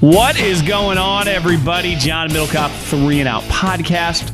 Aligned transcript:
What 0.00 0.38
is 0.38 0.62
going 0.62 0.96
on, 0.96 1.26
everybody? 1.26 1.96
John 1.96 2.28
Middlekauff, 2.28 2.70
Three 2.88 3.18
and 3.18 3.28
Out 3.28 3.42
Podcast. 3.42 4.32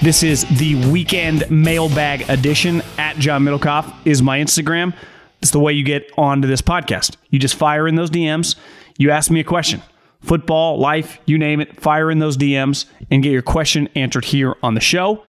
This 0.00 0.22
is 0.22 0.46
the 0.56 0.90
weekend 0.90 1.44
mailbag 1.50 2.30
edition. 2.30 2.80
At 2.96 3.16
John 3.18 3.44
Middlekauff 3.44 3.94
is 4.06 4.22
my 4.22 4.38
Instagram. 4.38 4.94
It's 5.42 5.50
the 5.50 5.60
way 5.60 5.74
you 5.74 5.84
get 5.84 6.10
onto 6.16 6.48
this 6.48 6.62
podcast. 6.62 7.16
You 7.28 7.38
just 7.38 7.56
fire 7.56 7.86
in 7.86 7.96
those 7.96 8.08
DMs. 8.08 8.56
You 8.96 9.10
ask 9.10 9.30
me 9.30 9.38
a 9.40 9.44
question 9.44 9.82
football, 10.22 10.78
life, 10.78 11.20
you 11.26 11.36
name 11.36 11.60
it. 11.60 11.78
Fire 11.78 12.10
in 12.10 12.18
those 12.18 12.38
DMs 12.38 12.86
and 13.10 13.22
get 13.22 13.32
your 13.32 13.42
question 13.42 13.90
answered 13.96 14.24
here 14.24 14.56
on 14.62 14.72
the 14.72 14.80
show. 14.80 15.24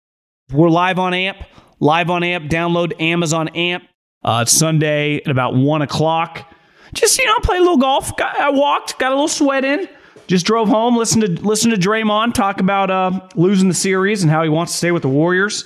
We're 0.53 0.69
live 0.69 0.99
on 0.99 1.15
AMP. 1.15 1.39
Live 1.79 2.11
on 2.11 2.21
AMP. 2.21 2.51
Download 2.51 2.93
Amazon 3.01 3.47
AMP. 3.47 3.83
Uh, 4.23 4.45
Sunday 4.45 5.21
at 5.25 5.29
about 5.29 5.55
1 5.55 5.81
o'clock 5.81 6.51
just 6.93 7.17
you 7.17 7.25
know 7.25 7.35
play 7.43 7.57
a 7.57 7.61
little 7.61 7.77
golf. 7.77 8.15
Got, 8.17 8.35
I 8.39 8.49
walked, 8.49 8.99
got 8.99 9.11
a 9.11 9.15
little 9.15 9.27
sweat 9.27 9.65
in. 9.65 9.87
Just 10.27 10.45
drove 10.45 10.67
home, 10.67 10.97
listened 10.97 11.21
to 11.21 11.45
listen 11.45 11.71
to 11.71 11.77
Draymond 11.77 12.33
talk 12.33 12.59
about 12.59 12.89
uh, 12.89 13.19
losing 13.35 13.67
the 13.67 13.75
series 13.75 14.23
and 14.23 14.31
how 14.31 14.43
he 14.43 14.49
wants 14.49 14.71
to 14.71 14.77
stay 14.77 14.91
with 14.91 15.03
the 15.03 15.09
Warriors 15.09 15.65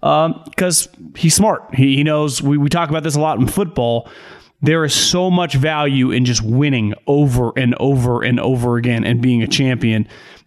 because 0.00 0.88
he's 1.16 1.34
smart. 1.34 1.74
He, 1.74 1.96
he 1.96 2.04
knows 2.04 2.42
we, 2.42 2.58
we 2.58 2.68
talk 2.68 2.90
about 2.90 3.02
this 3.02 3.16
a 3.16 3.20
lot 3.20 3.38
in 3.38 3.46
football. 3.46 4.08
There 4.60 4.84
is 4.84 4.94
so 4.94 5.30
much 5.30 5.54
value 5.54 6.10
in 6.10 6.24
just 6.24 6.42
winning 6.42 6.94
over 7.06 7.52
and 7.56 7.74
over 7.80 8.22
and 8.22 8.38
over 8.40 8.76
again 8.76 9.04
and 9.04 9.22
being 9.22 9.42
a 9.42 9.46
champion, 9.46 10.06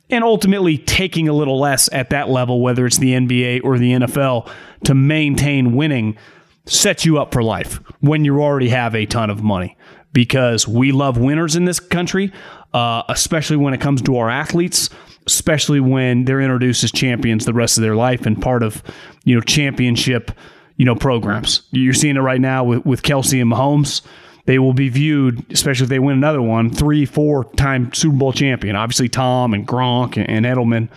and 0.10 0.23
ultimately 0.23 0.78
taking 0.78 1.28
a 1.28 1.34
little 1.34 1.60
less 1.60 1.92
at 1.92 2.12
that 2.12 2.30
level, 2.30 2.62
whether 2.62 2.86
it's 2.86 2.98
the 2.98 3.14
NBA 3.14 3.62
or 3.64 3.78
the 3.80 3.92
NFL, 3.92 4.50
to 4.86 4.94
maintain 4.94 5.76
winning 5.76 6.18
sets 6.66 7.06
you 7.06 7.18
up 7.18 7.32
for 7.32 7.42
life 7.42 7.80
when 8.02 8.26
you 8.26 8.42
already 8.42 8.70
have 8.70 8.94
a 8.94 9.06
ton 9.06 9.30
of 9.30 9.42
money 9.42 9.77
because 10.18 10.68
we 10.68 10.92
love 10.92 11.20
winners 11.20 11.56
in 11.56 11.66
this 11.66 11.80
country, 11.80 12.32
uh, 12.73 13.04
especially 13.08 13.56
when 13.56 13.76
it 13.76 13.80
comes 13.80 14.02
to 14.02 14.18
our 14.18 14.32
athletes, 14.32 14.90
especially 15.28 15.80
when 15.80 16.26
they're 16.26 16.42
introduced 16.42 16.84
as 16.84 16.92
champions 16.92 17.46
the 17.46 17.54
rest 17.54 17.78
of 17.78 17.84
their 17.84 17.96
life 17.96 18.26
and 18.26 18.42
part 18.42 18.64
of 18.64 18.82
you 19.26 19.36
know 19.36 19.42
championship 19.42 20.32
you 20.76 20.86
know 20.86 20.95
programs. 20.95 21.61
You're 21.70 21.94
seeing 21.94 22.16
it 22.16 22.22
right 22.22 22.42
now 22.42 22.64
with, 22.64 22.83
with 22.83 23.04
Kelce 23.04 23.39
and 23.39 23.52
Mahomes. 23.52 24.02
They 24.45 24.58
will 24.58 24.73
be 24.73 24.89
viewed, 24.89 25.45
especially 25.52 25.83
if 25.83 25.89
they 25.89 26.00
win 26.00 26.17
another 26.17 26.42
one, 26.42 26.72
three, 26.72 27.06
four 27.06 27.44
time 27.54 27.94
Super 27.94 28.17
Bowl 28.17 28.33
champion. 28.33 28.76
Obviously, 28.76 29.10
Tom 29.10 29.54
and 29.54 29.67
Gronk 29.67 30.17
and, 30.17 30.27
and 30.27 30.48
Edelman. 30.48 30.89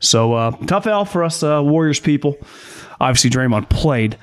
So 0.00 0.34
uh, 0.34 0.50
tough 0.66 0.86
L 0.86 1.06
for 1.06 1.24
us 1.24 1.42
uh, 1.42 1.62
Warriors 1.64 1.98
people. 1.98 2.36
Obviously, 3.00 3.30
Draymond 3.30 3.70
played. 3.70 4.18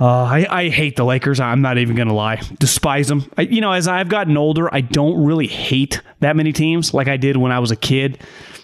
Uh, 0.00 0.24
I, 0.24 0.46
I 0.48 0.68
hate 0.70 0.96
the 0.96 1.04
Lakers. 1.04 1.40
I'm 1.40 1.60
not 1.60 1.76
even 1.76 1.94
going 1.94 2.08
to 2.08 2.14
lie. 2.14 2.40
Despise 2.58 3.08
them. 3.08 3.30
I, 3.36 3.42
you 3.42 3.60
know, 3.60 3.72
as 3.72 3.86
I've 3.86 4.08
gotten 4.08 4.36
older, 4.38 4.72
I 4.74 4.80
don't 4.80 5.22
really 5.22 5.46
hate 5.46 6.00
that 6.20 6.36
many 6.36 6.52
teams 6.52 6.94
like 6.94 7.06
I 7.06 7.18
did 7.18 7.36
when 7.36 7.52
I 7.52 7.58
was 7.58 7.70
a 7.70 7.76
kid. 7.76 8.18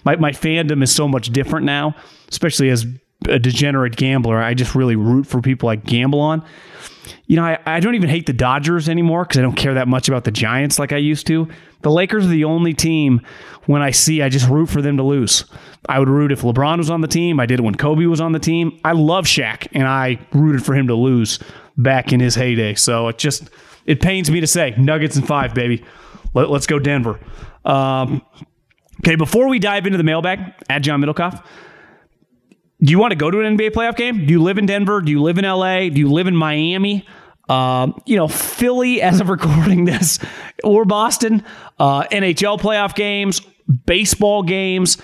My, 0.05 0.17
my 0.17 0.31
fandom 0.31 0.83
is 0.83 0.95
so 0.95 1.07
much 1.07 1.29
different 1.29 1.67
now, 1.67 1.95
especially 2.31 2.71
as 2.71 2.87
a 3.29 3.39
degenerate 3.39 3.97
gambler. 3.97 4.39
I 4.39 4.55
just 4.55 4.75
really 4.75 4.97
root 4.97 5.27
for 5.27 5.43
people 5.43 5.69
I 5.69 5.77
gamble 5.77 6.21
on. 6.21 6.43
You 7.27 7.37
know, 7.37 7.45
I, 7.45 7.59
I 7.67 7.81
don't 7.81 7.95
even 7.95 8.09
hate 8.09 8.27
the 8.27 8.33
Dodgers 8.33 8.89
anymore 8.89 9.25
because 9.25 9.39
I 9.39 9.43
don't 9.43 9.57
care 9.57 9.75
that 9.75 9.89
much 9.89 10.09
about 10.09 10.25
the 10.25 10.31
Giants 10.31 10.79
like 10.79 10.93
I 10.93 10.99
used 10.99 11.27
to. 11.29 11.49
The 11.83 11.91
Lakers 11.91 12.27
are 12.27 12.31
the 12.31 12.45
only 12.45 12.75
team 12.75 13.21
when 13.67 13.83
I 13.83 13.91
see, 13.91 14.23
I 14.23 14.29
just 14.29 14.49
root 14.49 14.69
for 14.69 14.81
them 14.81 14.97
to 14.97 15.03
lose. 15.03 15.45
I 15.89 15.99
would 15.99 16.09
root 16.09 16.33
if 16.33 16.43
LeBron 16.43 16.79
was 16.79 16.91
on 16.91 17.01
the 17.01 17.09
team. 17.09 17.39
I 17.41 17.47
did 17.47 17.61
it 17.61 17.63
when 17.63 17.75
Kobe 17.75 18.07
was 18.07 18.21
on 18.21 18.33
the 18.33 18.39
team. 18.39 18.81
I 18.85 18.93
love 18.93 19.27
Shaq, 19.27 19.69
and 19.73 19.87
I 19.87 20.19
rooted 20.33 20.65
for 20.65 20.75
him 20.75 20.89
to 20.89 20.95
lose 20.95 21.39
back 21.77 22.13
in 22.13 22.21
his 22.21 22.35
heyday. 22.35 22.75
So 22.75 23.09
it 23.09 23.19
just 23.19 23.51
it 23.85 24.01
pains 24.01 24.31
me 24.31 24.41
to 24.41 24.47
say 24.47 24.75
Nuggets 24.77 25.17
and 25.17 25.27
five, 25.27 25.55
baby. 25.55 25.85
Let, 26.35 26.51
us 26.51 26.67
go 26.67 26.79
Denver. 26.79 27.19
Um, 27.65 28.23
okay, 29.01 29.17
before 29.17 29.49
we 29.49 29.59
dive 29.59 29.87
into 29.87 29.99
the 29.99 30.05
mailbag, 30.05 30.41
at 30.69 30.81
John 30.81 31.01
Middlekauff, 31.01 31.45
do 32.83 32.91
you 32.91 32.99
want 32.99 33.13
to 33.13 33.17
go 33.17 33.31
to 33.31 33.41
an 33.41 33.57
NBA 33.57 33.71
playoff 33.71 33.97
game? 33.97 34.27
Do 34.27 34.33
you 34.33 34.43
live 34.43 34.59
in 34.59 34.67
Denver? 34.67 35.01
Do 35.01 35.11
you 35.11 35.23
live 35.23 35.39
in 35.39 35.45
LA? 35.45 35.89
Do 35.89 35.99
you 35.99 36.11
live 36.11 36.27
in 36.27 36.37
Miami? 36.37 37.07
Um, 37.49 38.01
you 38.07 38.17
know, 38.17 38.29
Philly, 38.29 39.01
as 39.03 39.21
of 39.21 39.29
recording 39.29 39.85
this, 39.85 40.19
or 40.65 40.85
Boston, 40.85 41.43
uh, 41.79 42.05
NHL 42.05 42.61
playoff 42.61 42.95
games, 42.95 43.41
baseball 43.87 44.43
games. 44.43 44.99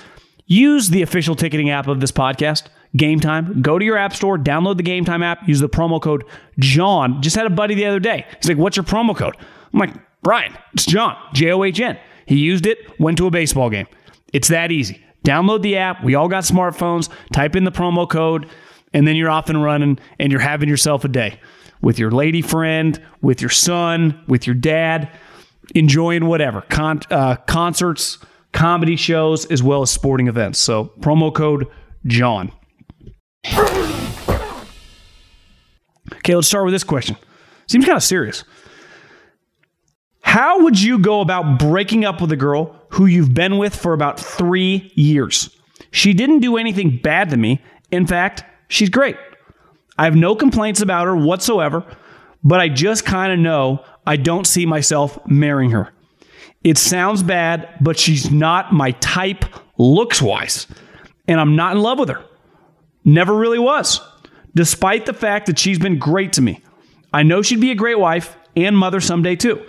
Use 0.47 0.91
the 0.91 1.03
official 1.03 1.35
ticketing 1.35 1.71
app 1.71 1.87
of 1.87 2.01
this 2.01 2.13
podcast, 2.13 2.65
Gametime. 2.97 3.63
Go 3.63 3.79
to 3.79 3.85
your 3.85 3.97
app 3.97 4.15
store, 4.15 4.37
download 4.37 4.77
the 4.77 4.83
Gametime 4.83 5.25
app, 5.25 5.49
use 5.49 5.61
the 5.61 5.69
promo 5.69 6.03
code 6.03 6.25
John. 6.59 7.23
Just 7.23 7.37
had 7.37 7.47
a 7.47 7.51
buddy 7.51 7.75
the 7.75 7.87
other 7.87 8.01
day. 8.01 8.27
He's 8.37 8.49
like, 8.49 8.59
What's 8.59 8.77
your 8.77 8.85
promo 8.85 9.17
code? 9.17 9.37
I'm 9.73 9.79
like, 9.79 9.95
Brian, 10.23 10.57
it's 10.75 10.85
John, 10.85 11.17
J 11.33 11.53
O 11.53 11.65
H 11.65 11.81
N. 11.81 11.99
He 12.27 12.37
used 12.37 12.67
it, 12.67 12.79
went 13.01 13.17
to 13.19 13.27
a 13.27 13.31
baseball 13.31 13.71
game. 13.71 13.87
It's 14.33 14.49
that 14.49 14.71
easy. 14.71 15.03
Download 15.25 15.63
the 15.63 15.77
app. 15.77 16.03
We 16.03 16.15
all 16.15 16.29
got 16.29 16.45
smartphones. 16.45 17.09
Type 17.33 17.57
in 17.57 17.65
the 17.65 17.73
promo 17.73 18.09
code, 18.09 18.49
and 18.93 19.07
then 19.07 19.17
you're 19.17 19.31
off 19.31 19.49
and 19.49 19.63
running, 19.63 19.99
and 20.19 20.33
you're 20.33 20.41
having 20.41 20.69
yourself 20.69 21.05
a 21.05 21.09
day 21.09 21.39
with 21.81 21.99
your 21.99 22.11
lady 22.11 22.43
friend, 22.43 23.01
with 23.21 23.41
your 23.41 23.51
son, 23.51 24.23
with 24.29 24.47
your 24.47 24.55
dad, 24.55 25.11
enjoying 25.75 26.27
whatever 26.27 26.63
Con- 26.63 27.01
uh, 27.11 27.37
concerts, 27.47 28.19
comedy 28.53 28.97
shows, 28.97 29.47
as 29.47 29.63
well 29.63 29.83
as 29.83 29.91
sporting 29.91 30.29
events. 30.29 30.59
So, 30.59 30.93
promo 31.01 31.35
code 31.35 31.67
John. 32.07 32.53
Okay, 36.17 36.35
let's 36.37 36.47
start 36.49 36.65
with 36.65 36.75
this 36.75 36.85
question. 36.85 37.17
Seems 37.67 37.85
kind 37.85 37.97
of 37.97 38.03
serious. 38.03 38.45
How 40.21 40.63
would 40.63 40.81
you 40.81 40.99
go 40.99 41.21
about 41.21 41.59
breaking 41.59 42.05
up 42.05 42.21
with 42.21 42.31
a 42.33 42.37
girl 42.37 42.77
who 42.93 43.07
you've 43.07 43.35
been 43.35 43.59
with 43.59 43.75
for 43.75 43.93
about 43.93 44.21
three 44.21 44.93
years? 44.95 45.51
She 45.91 46.13
didn't 46.13 46.41
do 46.41 46.57
anything 46.57 46.99
bad 47.03 47.31
to 47.31 47.37
me. 47.37 47.61
In 47.91 48.07
fact, 48.07 48.45
she's 48.69 48.89
great. 48.89 49.17
I 49.99 50.05
have 50.05 50.17
no 50.17 50.35
complaints 50.35 50.81
about 50.81 51.07
her 51.07 51.17
whatsoever, 51.17 51.85
but 52.43 52.61
I 52.61 52.69
just 52.69 53.05
kind 53.05 53.33
of 53.33 53.39
know 53.39 53.85
I 54.07 54.17
don't 54.17 54.47
see 54.47 54.67
myself 54.67 55.19
marrying 55.27 55.71
her. 55.71 55.93
It 56.65 56.79
sounds 56.79 57.23
bad, 57.23 57.69
but 57.81 57.99
she's 57.99 58.31
not 58.31 58.73
my 58.73 58.93
type 58.93 59.45
looks 59.79 60.23
wise, 60.23 60.67
and 61.27 61.41
I'm 61.41 61.57
not 61.57 61.77
in 61.77 61.83
love 61.83 61.99
with 61.99 62.09
her. 62.09 62.25
Never 63.05 63.35
really 63.35 63.59
was, 63.59 64.01
despite 64.55 65.07
the 65.07 65.13
fact 65.13 65.47
that 65.47 65.59
she's 65.59 65.79
been 65.79 65.99
great 65.99 66.33
to 66.35 66.43
me. 66.43 66.63
I 67.13 67.23
know 67.23 67.43
she'd 67.43 67.61
be 67.61 67.71
a 67.71 67.77
great 67.77 67.99
wife 67.99 68.37
and 68.57 68.77
mother 68.77 69.01
someday 69.01 69.37
too. 69.37 69.63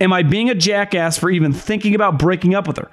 Am 0.00 0.12
I 0.12 0.22
being 0.22 0.50
a 0.50 0.54
jackass 0.54 1.18
for 1.18 1.30
even 1.30 1.52
thinking 1.52 1.94
about 1.94 2.18
breaking 2.18 2.54
up 2.54 2.66
with 2.66 2.78
her? 2.78 2.90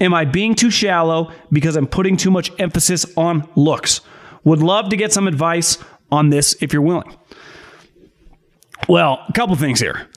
Am 0.00 0.14
I 0.14 0.24
being 0.24 0.54
too 0.54 0.70
shallow 0.70 1.32
because 1.50 1.76
I'm 1.76 1.86
putting 1.86 2.16
too 2.16 2.30
much 2.30 2.50
emphasis 2.58 3.06
on 3.16 3.48
looks? 3.56 4.00
Would 4.44 4.62
love 4.62 4.90
to 4.90 4.96
get 4.96 5.12
some 5.12 5.26
advice 5.26 5.78
on 6.10 6.30
this 6.30 6.56
if 6.60 6.72
you're 6.72 6.82
willing. 6.82 7.14
Well, 8.88 9.24
a 9.28 9.32
couple 9.32 9.56
things 9.56 9.80
here. 9.80 10.08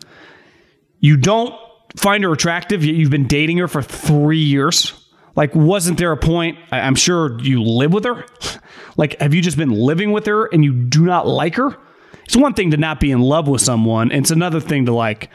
You 0.99 1.17
don't 1.17 1.53
find 1.95 2.23
her 2.23 2.31
attractive, 2.31 2.83
yet 2.83 2.95
you've 2.95 3.09
been 3.09 3.27
dating 3.27 3.57
her 3.57 3.67
for 3.67 3.81
three 3.81 4.39
years. 4.39 4.93
Like, 5.35 5.53
wasn't 5.55 5.97
there 5.97 6.11
a 6.11 6.17
point? 6.17 6.57
I'm 6.71 6.95
sure 6.95 7.39
you 7.41 7.63
live 7.63 7.93
with 7.93 8.03
her. 8.05 8.25
like, 8.97 9.19
have 9.21 9.33
you 9.33 9.41
just 9.41 9.57
been 9.57 9.71
living 9.71 10.11
with 10.11 10.25
her 10.25 10.45
and 10.45 10.63
you 10.63 10.73
do 10.73 11.05
not 11.05 11.27
like 11.27 11.55
her? 11.55 11.77
It's 12.25 12.35
one 12.35 12.53
thing 12.53 12.71
to 12.71 12.77
not 12.77 12.99
be 12.99 13.11
in 13.11 13.21
love 13.21 13.47
with 13.47 13.61
someone, 13.61 14.11
it's 14.11 14.31
another 14.31 14.59
thing 14.59 14.85
to 14.87 14.93
like, 14.93 15.29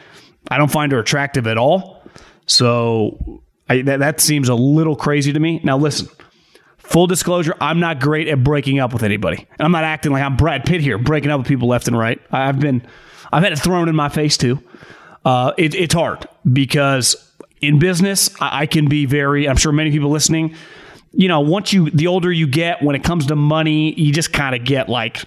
I 0.49 0.57
don't 0.57 0.71
find 0.71 0.91
her 0.91 0.99
attractive 0.99 1.47
at 1.47 1.57
all. 1.57 2.01
So 2.45 3.41
I, 3.69 3.81
that, 3.83 3.99
that 3.99 4.21
seems 4.21 4.49
a 4.49 4.55
little 4.55 4.95
crazy 4.95 5.33
to 5.33 5.39
me. 5.39 5.61
Now, 5.63 5.77
listen, 5.77 6.09
full 6.77 7.07
disclosure, 7.07 7.55
I'm 7.61 7.79
not 7.79 7.99
great 7.99 8.27
at 8.27 8.43
breaking 8.43 8.79
up 8.79 8.93
with 8.93 9.03
anybody. 9.03 9.47
And 9.57 9.61
I'm 9.65 9.71
not 9.71 9.83
acting 9.83 10.11
like 10.11 10.23
I'm 10.23 10.35
Brad 10.35 10.65
Pitt 10.65 10.81
here, 10.81 10.97
breaking 10.97 11.31
up 11.31 11.39
with 11.39 11.47
people 11.47 11.67
left 11.67 11.87
and 11.87 11.97
right. 11.97 12.21
I've 12.31 12.59
been, 12.59 12.85
I've 13.31 13.43
had 13.43 13.53
it 13.53 13.59
thrown 13.59 13.89
in 13.89 13.95
my 13.95 14.09
face 14.09 14.37
too. 14.37 14.61
Uh, 15.25 15.53
it, 15.57 15.73
it's 15.73 15.93
hard 15.93 16.27
because 16.51 17.31
in 17.61 17.79
business, 17.79 18.29
I, 18.41 18.61
I 18.61 18.65
can 18.65 18.89
be 18.89 19.05
very, 19.05 19.47
I'm 19.47 19.55
sure 19.55 19.71
many 19.71 19.91
people 19.91 20.09
listening, 20.09 20.55
you 21.13 21.27
know, 21.27 21.39
once 21.41 21.71
you, 21.71 21.91
the 21.91 22.07
older 22.07 22.31
you 22.31 22.47
get, 22.47 22.81
when 22.81 22.95
it 22.95 23.03
comes 23.03 23.27
to 23.27 23.35
money, 23.35 23.93
you 23.99 24.11
just 24.11 24.33
kind 24.33 24.55
of 24.55 24.63
get 24.65 24.89
like, 24.89 25.23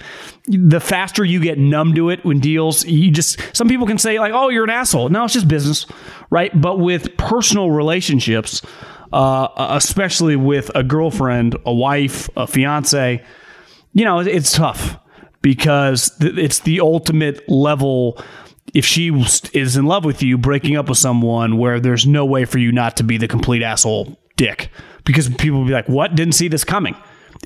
the 0.47 0.81
faster 0.81 1.25
you 1.25 1.41
get 1.41 1.59
numb 1.59 1.95
to 1.95 2.11
it 2.11 2.25
when 2.25 2.41
deals, 2.41 2.85
you 2.85 3.11
just, 3.11 3.41
some 3.57 3.69
people 3.69 3.87
can 3.87 3.97
say, 3.97 4.19
like, 4.19 4.33
oh, 4.35 4.49
you're 4.49 4.65
an 4.65 4.71
asshole. 4.71 5.09
No, 5.09 5.25
it's 5.25 5.35
just 5.35 5.47
business, 5.47 5.87
right? 6.29 6.61
But 6.61 6.81
with 6.81 7.17
personal 7.17 7.71
relationships, 7.71 8.63
uh, 9.13 9.49
especially 9.71 10.35
with 10.35 10.73
a 10.75 10.83
girlfriend, 10.83 11.57
a 11.65 11.73
wife, 11.73 12.29
a 12.37 12.49
fiance, 12.49 13.25
you 13.93 14.05
know, 14.05 14.19
it's 14.19 14.53
tough 14.53 14.99
because 15.41 16.17
it's 16.21 16.59
the 16.61 16.81
ultimate 16.81 17.49
level. 17.49 18.21
If 18.75 18.85
she 18.85 19.11
is 19.53 19.77
in 19.77 19.87
love 19.87 20.05
with 20.05 20.21
you, 20.21 20.37
breaking 20.37 20.77
up 20.77 20.89
with 20.89 20.99
someone 20.99 21.59
where 21.59 21.79
there's 21.79 22.09
no 22.09 22.25
way 22.25 22.45
for 22.45 22.59
you 22.59 22.73
not 22.73 22.97
to 22.97 23.05
be 23.05 23.17
the 23.19 23.29
complete 23.29 23.63
asshole 23.63 24.19
dick 24.37 24.69
because 25.07 25.31
people 25.31 25.61
will 25.61 25.67
be 25.67 25.73
like, 25.73 25.89
what? 25.89 26.15
Didn't 26.15 26.35
see 26.35 26.49
this 26.49 26.65
coming. 26.65 26.95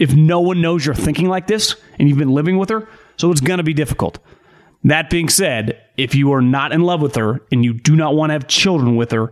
If 0.01 0.15
no 0.15 0.41
one 0.41 0.61
knows 0.61 0.85
you're 0.85 0.95
thinking 0.95 1.29
like 1.29 1.47
this 1.47 1.77
and 1.99 2.09
you've 2.09 2.19
been 2.19 2.33
living 2.33 2.59
with 2.59 2.71
her, 2.71 2.89
so 3.17 3.31
it's 3.31 3.41
going 3.41 3.59
to 3.59 3.65
be 3.65 3.75
difficult. 3.75 4.19
That 4.83 5.11
being 5.11 5.29
said, 5.29 5.81
if 5.97 6.15
you 6.15 6.33
are 6.33 6.41
not 6.41 6.73
in 6.73 6.81
love 6.81 7.03
with 7.03 7.15
her 7.17 7.43
and 7.53 7.65
you 7.65 7.75
do 7.75 7.95
not 7.95 8.17
want 8.17 8.31
to 8.31 8.33
have 8.33 8.49
children 8.49 8.97
with 8.97 9.13
her, 9.13 9.31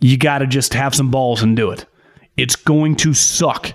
you 0.00 0.16
got 0.16 0.38
to 0.38 0.46
just 0.46 0.72
have 0.74 0.94
some 0.94 1.10
balls 1.10 1.42
and 1.42 1.56
do 1.56 1.72
it. 1.72 1.84
It's 2.36 2.54
going 2.54 2.94
to 2.96 3.12
suck. 3.12 3.72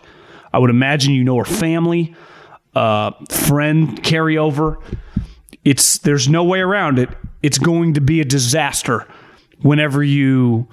I 0.53 0.59
would 0.59 0.69
imagine 0.69 1.13
you 1.13 1.25
know 1.25 1.37
her 1.37 1.43
family, 1.43 2.15
uh, 2.73 3.11
friend 3.29 4.01
carryover. 4.01 4.81
It's 5.65 5.97
there's 5.97 6.29
no 6.29 6.45
way 6.45 6.61
around 6.61 6.99
it. 6.99 7.09
It's 7.41 7.57
going 7.57 7.95
to 7.95 8.01
be 8.01 8.21
a 8.21 8.25
disaster 8.25 9.05
whenever 9.61 10.01
you 10.03 10.69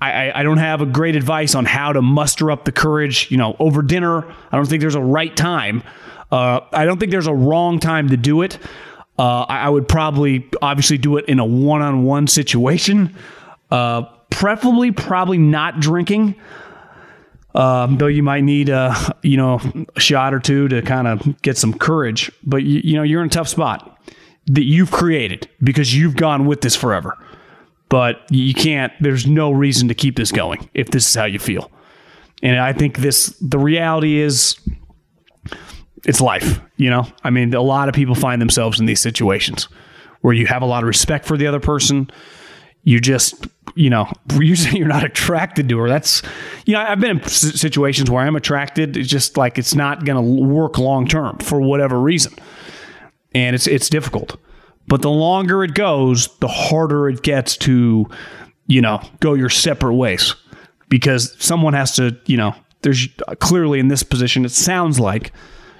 I, 0.00 0.40
I, 0.40 0.42
don't 0.44 0.58
have 0.58 0.80
a 0.80 0.86
great 0.86 1.16
advice 1.16 1.54
on 1.54 1.64
how 1.64 1.92
to 1.92 2.00
muster 2.00 2.50
up 2.50 2.64
the 2.64 2.72
courage. 2.72 3.30
You 3.30 3.36
know, 3.36 3.56
over 3.58 3.82
dinner, 3.82 4.24
I 4.52 4.56
don't 4.56 4.66
think 4.66 4.80
there's 4.80 4.94
a 4.94 5.02
right 5.02 5.36
time. 5.36 5.82
Uh, 6.30 6.60
I 6.72 6.84
don't 6.84 7.00
think 7.00 7.10
there's 7.10 7.26
a 7.26 7.34
wrong 7.34 7.80
time 7.80 8.08
to 8.10 8.16
do 8.16 8.42
it. 8.42 8.58
Uh, 9.18 9.40
I, 9.48 9.60
I, 9.62 9.68
would 9.68 9.88
probably, 9.88 10.48
obviously, 10.62 10.98
do 10.98 11.16
it 11.16 11.24
in 11.24 11.40
a 11.40 11.44
one-on-one 11.44 12.28
situation. 12.28 13.16
Uh, 13.70 14.02
preferably, 14.30 14.92
probably 14.92 15.38
not 15.38 15.80
drinking. 15.80 16.36
Um, 17.54 17.96
though 17.98 18.06
you 18.06 18.22
might 18.22 18.44
need 18.44 18.68
a 18.68 18.94
you 19.22 19.36
know 19.36 19.58
a 19.96 20.00
shot 20.00 20.32
or 20.32 20.38
two 20.38 20.68
to 20.68 20.82
kind 20.82 21.08
of 21.08 21.42
get 21.42 21.56
some 21.56 21.76
courage, 21.76 22.30
but 22.44 22.62
you, 22.62 22.80
you 22.84 22.94
know 22.94 23.02
you're 23.02 23.22
in 23.22 23.26
a 23.26 23.30
tough 23.30 23.48
spot 23.48 23.98
that 24.46 24.64
you've 24.64 24.92
created 24.92 25.48
because 25.62 25.94
you've 25.94 26.14
gone 26.14 26.46
with 26.46 26.60
this 26.60 26.76
forever 26.76 27.18
but 27.88 28.26
you 28.30 28.54
can't 28.54 28.92
there's 29.00 29.26
no 29.26 29.50
reason 29.50 29.88
to 29.88 29.94
keep 29.94 30.16
this 30.16 30.32
going 30.32 30.68
if 30.74 30.90
this 30.90 31.08
is 31.08 31.14
how 31.14 31.24
you 31.24 31.38
feel. 31.38 31.70
And 32.42 32.58
i 32.58 32.72
think 32.72 32.98
this 32.98 33.36
the 33.40 33.58
reality 33.58 34.18
is 34.18 34.56
it's 36.04 36.20
life 36.20 36.60
you 36.78 36.88
know? 36.88 37.06
I 37.22 37.30
mean 37.30 37.52
a 37.52 37.60
lot 37.60 37.90
of 37.90 37.94
people 37.94 38.14
find 38.14 38.40
themselves 38.40 38.80
in 38.80 38.86
these 38.86 39.00
situations 39.00 39.68
where 40.22 40.32
you 40.32 40.46
have 40.46 40.62
a 40.62 40.66
lot 40.66 40.82
of 40.82 40.86
respect 40.86 41.26
for 41.26 41.36
the 41.36 41.46
other 41.46 41.60
person. 41.60 42.10
You 42.84 43.00
just 43.00 43.46
you 43.74 43.90
know 43.90 44.10
usually 44.38 44.78
you're 44.78 44.88
not 44.88 45.04
attracted 45.04 45.68
to 45.68 45.78
her. 45.78 45.88
That's 45.88 46.22
you 46.64 46.72
know 46.72 46.80
i've 46.80 47.00
been 47.00 47.18
in 47.18 47.28
situations 47.28 48.10
where 48.10 48.24
i'm 48.24 48.36
attracted. 48.36 48.96
It's 48.96 49.08
just 49.08 49.36
like 49.36 49.58
it's 49.58 49.74
not 49.74 50.06
going 50.06 50.16
to 50.16 50.44
work 50.44 50.78
long 50.78 51.06
term 51.06 51.38
for 51.38 51.60
whatever 51.60 52.00
reason. 52.00 52.32
And 53.34 53.54
it's 53.54 53.66
it's 53.66 53.90
difficult 53.90 54.36
but 54.88 55.02
the 55.02 55.10
longer 55.10 55.62
it 55.62 55.74
goes, 55.74 56.28
the 56.38 56.48
harder 56.48 57.08
it 57.08 57.22
gets 57.22 57.56
to, 57.58 58.08
you 58.66 58.80
know, 58.80 59.00
go 59.20 59.34
your 59.34 59.50
separate 59.50 59.94
ways 59.94 60.34
because 60.88 61.36
someone 61.38 61.74
has 61.74 61.94
to, 61.96 62.18
you 62.26 62.36
know, 62.36 62.54
there's 62.82 63.08
clearly 63.40 63.78
in 63.80 63.88
this 63.88 64.02
position, 64.02 64.44
it 64.44 64.50
sounds 64.50 64.98
like, 64.98 65.32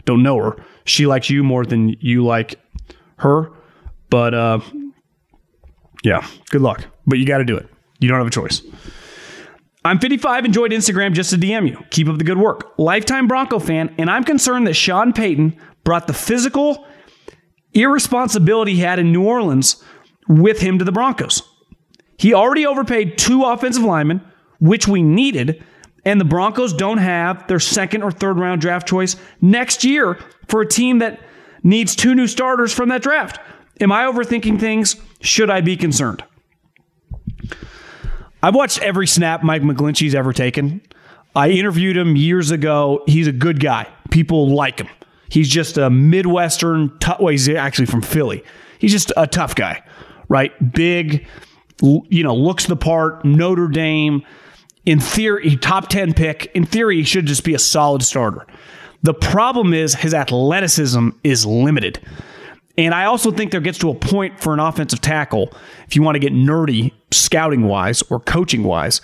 don't 0.05 0.23
know 0.23 0.37
her. 0.37 0.57
She 0.85 1.07
likes 1.07 1.31
you 1.31 1.43
more 1.43 1.65
than 1.65 1.97
you 2.01 2.25
like 2.25 2.61
her. 3.17 3.51
But 4.11 4.35
uh, 4.35 4.61
yeah, 6.03 6.27
good 6.51 6.63
luck. 6.63 6.85
But 7.07 7.19
you 7.19 7.27
got 7.27 7.39
to 7.39 7.45
do 7.45 7.57
it. 7.57 7.69
You 8.01 8.09
don't 8.09 8.19
have 8.19 8.27
a 8.27 8.31
choice. 8.31 8.63
I'm 9.85 9.99
55, 9.99 10.45
enjoyed 10.45 10.73
Instagram 10.73 11.13
just 11.15 11.31
to 11.31 11.37
DM 11.37 11.69
you. 11.69 11.83
Keep 11.91 12.09
up 12.09 12.19
the 12.19 12.25
good 12.25 12.39
work. 12.39 12.75
Lifetime 12.79 13.29
Bronco 13.29 13.59
fan, 13.59 13.95
and 13.97 14.11
I'm 14.11 14.25
concerned 14.25 14.67
that 14.67 14.75
Sean 14.75 15.13
Payton 15.13 15.57
brought 15.85 16.07
the 16.07 16.13
physical 16.13 16.87
irresponsibility 17.75 18.75
he 18.75 18.81
had 18.81 18.99
in 18.99 19.13
New 19.13 19.25
Orleans 19.25 19.83
with 20.29 20.61
him 20.61 20.79
to 20.79 20.85
the 20.85 20.93
Broncos. 20.93 21.43
He 22.19 22.35
already 22.35 22.67
overpaid 22.67 23.17
two 23.17 23.45
offensive 23.45 23.83
linemen, 23.83 24.21
which 24.59 24.89
we 24.89 25.03
needed, 25.03 25.63
and 26.05 26.21
the 26.21 26.25
Broncos 26.25 26.73
don't 26.73 26.99
have 26.99 27.47
their 27.47 27.61
second 27.61 28.03
or 28.03 28.11
third 28.11 28.39
round 28.39 28.61
draft 28.61 28.89
choice 28.89 29.17
next 29.41 29.85
year 29.85 30.19
for 30.49 30.63
a 30.63 30.69
team 30.69 30.99
that 30.99 31.21
needs 31.63 31.95
two 31.95 32.15
new 32.15 32.27
starters 32.27 32.73
from 32.73 32.89
that 32.89 33.03
draft. 33.03 33.39
Am 33.81 33.93
I 33.93 34.05
overthinking 34.05 34.59
things? 34.59 34.97
Should 35.21 35.51
I 35.51 35.61
be 35.61 35.77
concerned? 35.77 36.25
I've 38.43 38.55
watched 38.55 38.81
every 38.81 39.07
snap 39.07 39.43
Mike 39.43 39.63
McGlinchey's 39.63 40.15
ever 40.15 40.33
taken. 40.33 40.81
I 41.35 41.51
interviewed 41.51 41.97
him 41.97 42.17
years 42.17 42.51
ago. 42.51 43.03
He's 43.07 43.27
a 43.27 43.33
good 43.33 43.61
guy. 43.61 43.89
People 44.11 44.55
like 44.55 44.81
him. 44.81 44.89
He's 45.29 45.49
just 45.49 45.79
a 45.79 45.91
Midwestern, 45.91 46.97
well, 47.19 47.29
he's 47.29 47.49
actually 47.49 47.87
from 47.87 48.03
Philly. 48.03 48.43
He's 48.79 48.93
just 48.93 49.13
a 49.17 49.27
tough 49.27 49.55
guy, 49.55 49.83
right? 50.29 50.53
Big, 50.73 51.27
you 51.83 52.23
know, 52.23 52.35
looks 52.35 52.67
the 52.67 52.77
part, 52.77 53.25
Notre 53.25 53.69
Dame. 53.69 54.23
In 54.87 55.01
theory, 55.01 55.57
top 55.57 55.89
10 55.89 56.15
pick. 56.15 56.51
In 56.55 56.65
theory, 56.65 56.97
he 56.97 57.03
should 57.03 57.27
just 57.27 57.45
be 57.45 57.55
a 57.55 57.59
solid 57.59 58.03
starter. 58.03 58.47
The 59.03 59.15
problem 59.15 59.75
is 59.75 59.95
his 59.95 60.15
athleticism 60.15 61.11
is 61.23 61.45
limited. 61.45 62.01
And 62.79 62.95
I 62.95 63.05
also 63.05 63.31
think 63.31 63.51
there 63.51 63.61
gets 63.61 63.79
to 63.79 63.91
a 63.91 63.95
point 63.95 64.41
for 64.41 64.55
an 64.55 64.61
offensive 64.61 65.01
tackle, 65.01 65.53
if 65.89 65.97
you 65.97 66.03
want 66.03 66.15
to 66.15 66.21
get 66.21 66.33
nerdy 66.33 66.93
scouting 67.11 67.65
wise 67.65 68.03
or 68.03 68.21
coaching 68.21 68.63
wise, 68.63 69.01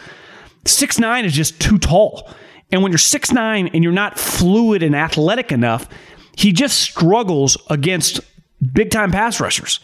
six 0.65 0.99
nine 0.99 1.25
is 1.25 1.33
just 1.33 1.61
too 1.61 1.79
tall. 1.79 2.33
And 2.71 2.83
when 2.83 2.93
you're 2.93 2.99
six 2.99 3.33
nine 3.33 3.69
and 3.75 3.83
you're 3.83 3.93
not 3.93 4.19
fluid 4.19 4.83
and 4.83 4.95
athletic 4.95 5.51
enough, 5.53 5.89
he 6.37 6.53
just 6.53 6.81
struggles 6.81 7.57
against 7.71 8.21
big 8.73 8.91
time 8.91 9.11
pass 9.11 9.41
rushers. 9.41 9.81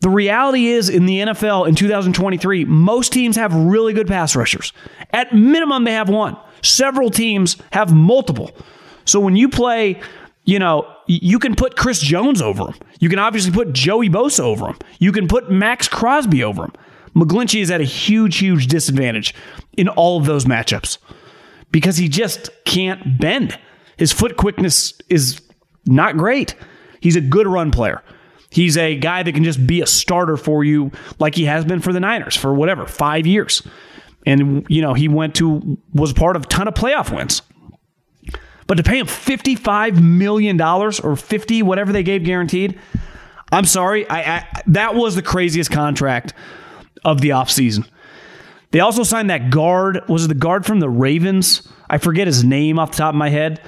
The 0.00 0.08
reality 0.08 0.68
is 0.68 0.88
in 0.88 1.06
the 1.06 1.18
NFL 1.18 1.68
in 1.68 1.74
2023, 1.74 2.64
most 2.64 3.12
teams 3.12 3.36
have 3.36 3.54
really 3.54 3.92
good 3.92 4.06
pass 4.06 4.34
rushers. 4.34 4.72
At 5.12 5.34
minimum, 5.34 5.84
they 5.84 5.92
have 5.92 6.08
one. 6.08 6.36
Several 6.62 7.10
teams 7.10 7.56
have 7.72 7.92
multiple. 7.92 8.50
So 9.04 9.20
when 9.20 9.36
you 9.36 9.48
play, 9.48 10.00
you 10.44 10.58
know, 10.58 10.90
you 11.06 11.38
can 11.38 11.54
put 11.54 11.76
Chris 11.76 12.00
Jones 12.00 12.40
over 12.40 12.66
him. 12.68 12.74
You 12.98 13.08
can 13.08 13.18
obviously 13.18 13.52
put 13.52 13.72
Joey 13.72 14.08
Bosa 14.08 14.40
over 14.40 14.68
him. 14.68 14.78
You 14.98 15.12
can 15.12 15.28
put 15.28 15.50
Maxx 15.50 15.88
Crosby 15.88 16.44
over 16.44 16.64
him. 16.64 16.72
McGlinchey 17.14 17.60
is 17.60 17.70
at 17.70 17.80
a 17.80 17.84
huge, 17.84 18.38
huge 18.38 18.68
disadvantage 18.68 19.34
in 19.76 19.88
all 19.88 20.18
of 20.18 20.26
those 20.26 20.44
matchups 20.44 20.98
because 21.72 21.96
he 21.96 22.08
just 22.08 22.50
can't 22.64 23.18
bend. 23.18 23.58
His 23.96 24.12
foot 24.12 24.36
quickness 24.36 24.94
is 25.08 25.40
not 25.86 26.16
great. 26.16 26.54
He's 27.00 27.16
a 27.16 27.20
good 27.20 27.46
run 27.46 27.70
player. 27.70 28.02
He's 28.50 28.76
a 28.76 28.96
guy 28.96 29.22
that 29.22 29.32
can 29.32 29.44
just 29.44 29.64
be 29.66 29.80
a 29.80 29.86
starter 29.86 30.36
for 30.36 30.64
you 30.64 30.90
like 31.18 31.34
he 31.34 31.44
has 31.44 31.64
been 31.64 31.80
for 31.80 31.92
the 31.92 32.00
Niners 32.00 32.36
for 32.36 32.52
whatever, 32.52 32.86
five 32.86 33.26
years. 33.26 33.62
And, 34.26 34.66
you 34.68 34.82
know, 34.82 34.92
he 34.92 35.08
went 35.08 35.36
to, 35.36 35.78
was 35.94 36.12
part 36.12 36.36
of 36.36 36.44
a 36.44 36.46
ton 36.46 36.68
of 36.68 36.74
playoff 36.74 37.14
wins. 37.14 37.42
But 38.66 38.76
to 38.76 38.82
pay 38.82 38.98
him 38.98 39.06
$55 39.06 40.00
million 40.00 40.60
or 40.60 41.16
50, 41.16 41.62
whatever 41.62 41.92
they 41.92 42.02
gave 42.02 42.24
guaranteed, 42.24 42.78
I'm 43.52 43.64
sorry. 43.64 44.08
I, 44.08 44.36
I 44.36 44.62
that 44.68 44.94
was 44.94 45.16
the 45.16 45.22
craziest 45.22 45.70
contract 45.70 46.34
of 47.04 47.20
the 47.20 47.30
offseason. 47.30 47.88
They 48.70 48.80
also 48.80 49.02
signed 49.02 49.30
that 49.30 49.50
guard. 49.50 50.00
Was 50.08 50.26
it 50.26 50.28
the 50.28 50.34
guard 50.34 50.64
from 50.64 50.78
the 50.78 50.88
Ravens? 50.88 51.66
I 51.88 51.98
forget 51.98 52.28
his 52.28 52.44
name 52.44 52.78
off 52.78 52.92
the 52.92 52.98
top 52.98 53.14
of 53.14 53.18
my 53.18 53.28
head. 53.28 53.60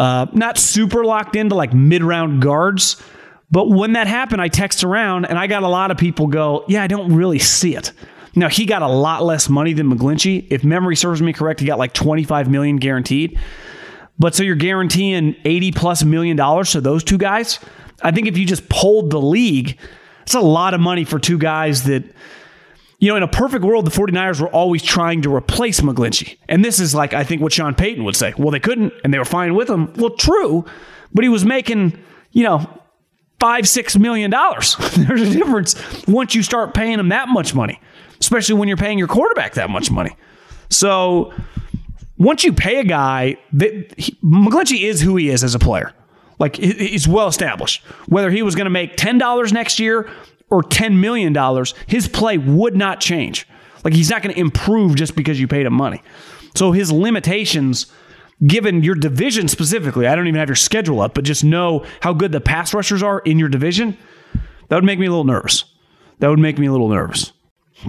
Uh, 0.00 0.24
not 0.32 0.56
super 0.56 1.04
locked 1.04 1.36
into 1.36 1.54
like 1.54 1.74
mid 1.74 2.02
round 2.02 2.40
guards. 2.40 2.96
But 3.50 3.68
when 3.68 3.92
that 3.92 4.06
happened, 4.06 4.40
I 4.40 4.48
text 4.48 4.82
around 4.82 5.26
and 5.26 5.38
I 5.38 5.46
got 5.46 5.62
a 5.62 5.68
lot 5.68 5.90
of 5.90 5.98
people 5.98 6.26
go, 6.26 6.64
Yeah, 6.68 6.82
I 6.82 6.86
don't 6.86 7.14
really 7.14 7.38
see 7.38 7.76
it. 7.76 7.92
Now, 8.34 8.48
he 8.48 8.64
got 8.64 8.80
a 8.80 8.88
lot 8.88 9.24
less 9.24 9.50
money 9.50 9.74
than 9.74 9.90
McGlinchey. 9.90 10.46
If 10.48 10.64
memory 10.64 10.96
serves 10.96 11.20
me 11.20 11.34
correct, 11.34 11.60
he 11.60 11.66
got 11.66 11.78
like 11.78 11.92
25 11.92 12.48
million 12.48 12.76
guaranteed. 12.76 13.38
But 14.18 14.34
so 14.34 14.42
you're 14.42 14.54
guaranteeing 14.56 15.36
80 15.44 15.72
plus 15.72 16.02
million 16.02 16.34
dollars 16.34 16.72
to 16.72 16.80
those 16.80 17.04
two 17.04 17.18
guys. 17.18 17.58
I 18.02 18.10
think 18.10 18.26
if 18.26 18.38
you 18.38 18.46
just 18.46 18.70
polled 18.70 19.10
the 19.10 19.20
league, 19.20 19.78
it's 20.22 20.34
a 20.34 20.40
lot 20.40 20.72
of 20.72 20.80
money 20.80 21.04
for 21.04 21.18
two 21.18 21.36
guys 21.36 21.84
that 21.84 22.04
you 23.00 23.08
know, 23.08 23.16
in 23.16 23.22
a 23.22 23.28
perfect 23.28 23.64
world, 23.64 23.86
the 23.86 23.90
49ers 23.90 24.40
were 24.40 24.48
always 24.48 24.82
trying 24.82 25.22
to 25.22 25.34
replace 25.34 25.80
McGlinchey. 25.80 26.36
And 26.48 26.62
this 26.62 26.78
is 26.78 26.94
like, 26.94 27.14
I 27.14 27.24
think, 27.24 27.40
what 27.40 27.52
Sean 27.52 27.74
Payton 27.74 28.04
would 28.04 28.14
say. 28.14 28.34
Well, 28.36 28.50
they 28.50 28.60
couldn't, 28.60 28.92
and 29.02 29.12
they 29.12 29.18
were 29.18 29.24
fine 29.24 29.54
with 29.54 29.68
him. 29.68 29.90
Well, 29.94 30.10
true, 30.10 30.66
but 31.12 31.24
he 31.24 31.30
was 31.30 31.44
making, 31.44 31.98
you 32.32 32.44
know, 32.44 32.68
five, 33.40 33.66
six 33.66 33.96
million 33.96 34.30
dollars. 34.30 34.76
There's 34.96 35.22
a 35.22 35.30
difference 35.30 35.74
once 36.06 36.34
you 36.34 36.42
start 36.42 36.74
paying 36.74 36.98
him 36.98 37.08
that 37.08 37.28
much 37.28 37.54
money, 37.54 37.80
especially 38.20 38.56
when 38.56 38.68
you're 38.68 38.76
paying 38.76 38.98
your 38.98 39.08
quarterback 39.08 39.54
that 39.54 39.70
much 39.70 39.90
money. 39.90 40.14
So 40.68 41.32
once 42.18 42.44
you 42.44 42.52
pay 42.52 42.80
a 42.80 42.84
guy, 42.84 43.38
that 43.54 43.98
he, 43.98 44.12
McGlinchey 44.22 44.82
is 44.82 45.00
who 45.00 45.16
he 45.16 45.30
is 45.30 45.42
as 45.42 45.54
a 45.54 45.58
player. 45.58 45.94
Like 46.38 46.56
he's 46.56 47.08
well 47.08 47.28
established. 47.28 47.82
Whether 48.08 48.30
he 48.30 48.42
was 48.42 48.54
going 48.54 48.66
to 48.66 48.70
make 48.70 48.96
ten 48.96 49.16
dollars 49.16 49.54
next 49.54 49.78
year 49.78 50.10
or 50.50 50.62
$10 50.62 50.98
million, 50.98 51.34
his 51.86 52.08
play 52.08 52.38
would 52.38 52.76
not 52.76 53.00
change. 53.00 53.46
Like 53.84 53.94
he's 53.94 54.10
not 54.10 54.22
going 54.22 54.34
to 54.34 54.40
improve 54.40 54.96
just 54.96 55.16
because 55.16 55.40
you 55.40 55.48
paid 55.48 55.66
him 55.66 55.74
money. 55.74 56.02
So 56.54 56.72
his 56.72 56.90
limitations, 56.90 57.86
given 58.46 58.82
your 58.82 58.94
division 58.94 59.48
specifically, 59.48 60.06
I 60.06 60.14
don't 60.14 60.26
even 60.26 60.38
have 60.38 60.48
your 60.48 60.56
schedule 60.56 61.00
up, 61.00 61.14
but 61.14 61.24
just 61.24 61.44
know 61.44 61.86
how 62.00 62.12
good 62.12 62.32
the 62.32 62.40
pass 62.40 62.74
rushers 62.74 63.02
are 63.02 63.20
in 63.20 63.38
your 63.38 63.48
division, 63.48 63.96
that 64.68 64.76
would 64.76 64.84
make 64.84 64.98
me 64.98 65.06
a 65.06 65.10
little 65.10 65.24
nervous. 65.24 65.64
That 66.18 66.28
would 66.28 66.38
make 66.38 66.58
me 66.58 66.66
a 66.66 66.72
little 66.72 66.88
nervous. 66.88 67.32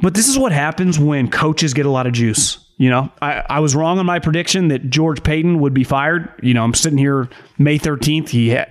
But 0.01 0.13
this 0.13 0.29
is 0.29 0.37
what 0.37 0.51
happens 0.51 0.97
when 0.97 1.29
coaches 1.29 1.73
get 1.73 1.85
a 1.85 1.89
lot 1.89 2.07
of 2.07 2.13
juice. 2.13 2.60
You 2.77 2.89
know, 2.89 3.11
I, 3.21 3.43
I 3.47 3.59
was 3.59 3.75
wrong 3.75 3.99
on 3.99 4.07
my 4.07 4.17
prediction 4.19 4.69
that 4.69 4.89
George 4.89 5.21
Paton 5.21 5.59
would 5.59 5.73
be 5.73 5.83
fired. 5.83 6.33
You 6.41 6.53
know, 6.53 6.63
I'm 6.63 6.73
sitting 6.73 6.97
here 6.97 7.29
May 7.59 7.77
13th. 7.77 8.29
He 8.29 8.55
ha- 8.55 8.69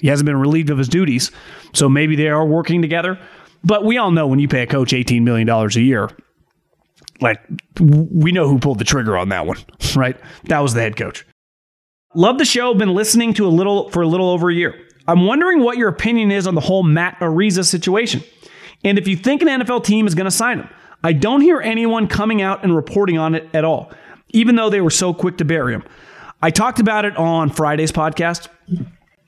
he 0.00 0.08
hasn't 0.08 0.26
been 0.26 0.38
relieved 0.38 0.70
of 0.70 0.78
his 0.78 0.88
duties, 0.88 1.30
so 1.72 1.88
maybe 1.88 2.16
they 2.16 2.28
are 2.28 2.44
working 2.44 2.82
together. 2.82 3.18
But 3.64 3.84
we 3.84 3.98
all 3.98 4.10
know 4.10 4.26
when 4.26 4.40
you 4.40 4.48
pay 4.48 4.62
a 4.62 4.66
coach 4.66 4.90
$18 4.92 5.22
million 5.22 5.48
a 5.48 5.68
year, 5.78 6.10
like 7.20 7.40
we 7.80 8.32
know 8.32 8.48
who 8.48 8.58
pulled 8.58 8.78
the 8.78 8.84
trigger 8.84 9.16
on 9.16 9.28
that 9.28 9.46
one, 9.46 9.58
right? 9.96 10.16
That 10.44 10.58
was 10.58 10.74
the 10.74 10.80
head 10.80 10.96
coach. 10.96 11.24
Love 12.14 12.38
the 12.38 12.44
show. 12.44 12.74
Been 12.74 12.94
listening 12.94 13.32
to 13.34 13.46
a 13.46 13.48
little 13.48 13.90
for 13.90 14.02
a 14.02 14.08
little 14.08 14.28
over 14.28 14.50
a 14.50 14.54
year. 14.54 14.74
I'm 15.06 15.24
wondering 15.24 15.60
what 15.62 15.78
your 15.78 15.88
opinion 15.88 16.30
is 16.30 16.46
on 16.46 16.54
the 16.54 16.60
whole 16.60 16.82
Matt 16.82 17.18
Araiza 17.20 17.64
situation, 17.64 18.22
and 18.84 18.98
if 18.98 19.08
you 19.08 19.16
think 19.16 19.42
an 19.42 19.48
NFL 19.48 19.84
team 19.84 20.06
is 20.06 20.14
going 20.14 20.26
to 20.26 20.30
sign 20.30 20.58
him. 20.58 20.68
I 21.04 21.12
don't 21.12 21.40
hear 21.40 21.60
anyone 21.60 22.06
coming 22.06 22.42
out 22.42 22.62
and 22.62 22.74
reporting 22.74 23.18
on 23.18 23.34
it 23.34 23.48
at 23.54 23.64
all, 23.64 23.92
even 24.30 24.56
though 24.56 24.70
they 24.70 24.80
were 24.80 24.90
so 24.90 25.12
quick 25.12 25.38
to 25.38 25.44
bury 25.44 25.74
him. 25.74 25.84
I 26.40 26.50
talked 26.50 26.80
about 26.80 27.04
it 27.04 27.16
on 27.16 27.50
Friday's 27.50 27.92
podcast 27.92 28.48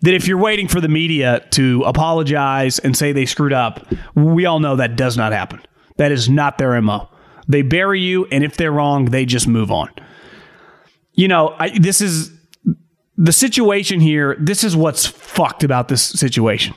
that 0.03 0.15
if 0.15 0.29
you're 0.29 0.39
waiting 0.39 0.69
for 0.69 0.81
the 0.81 0.89
media 0.89 1.47
to 1.53 1.83
apologize 1.85 2.79
and 2.79 2.97
say 2.97 3.13
they 3.13 3.27
screwed 3.27 3.53
up, 3.53 3.87
we 4.15 4.47
all 4.47 4.61
know 4.61 4.77
that 4.77 4.97
does 4.97 5.17
not 5.17 5.33
happen. 5.33 5.61
That 5.97 6.13
is 6.13 6.29
not 6.29 6.59
their 6.59 6.81
MO. 6.83 7.09
They 7.49 7.63
bury 7.63 8.01
you, 8.01 8.27
and 8.27 8.45
if 8.45 8.57
they're 8.57 8.73
wrong, 8.73 9.07
they 9.07 9.25
just 9.25 9.47
move 9.47 9.71
on. 9.71 9.91
You 11.13 11.29
know, 11.29 11.55
I, 11.59 11.79
this 11.79 12.01
is 12.01 12.33
the 13.17 13.33
situation 13.33 14.01
here. 14.01 14.37
This 14.39 14.65
is 14.65 14.77
what's 14.77 15.07
fucked 15.07 15.65
about 15.65 15.89
this 15.89 16.03
situation 16.03 16.75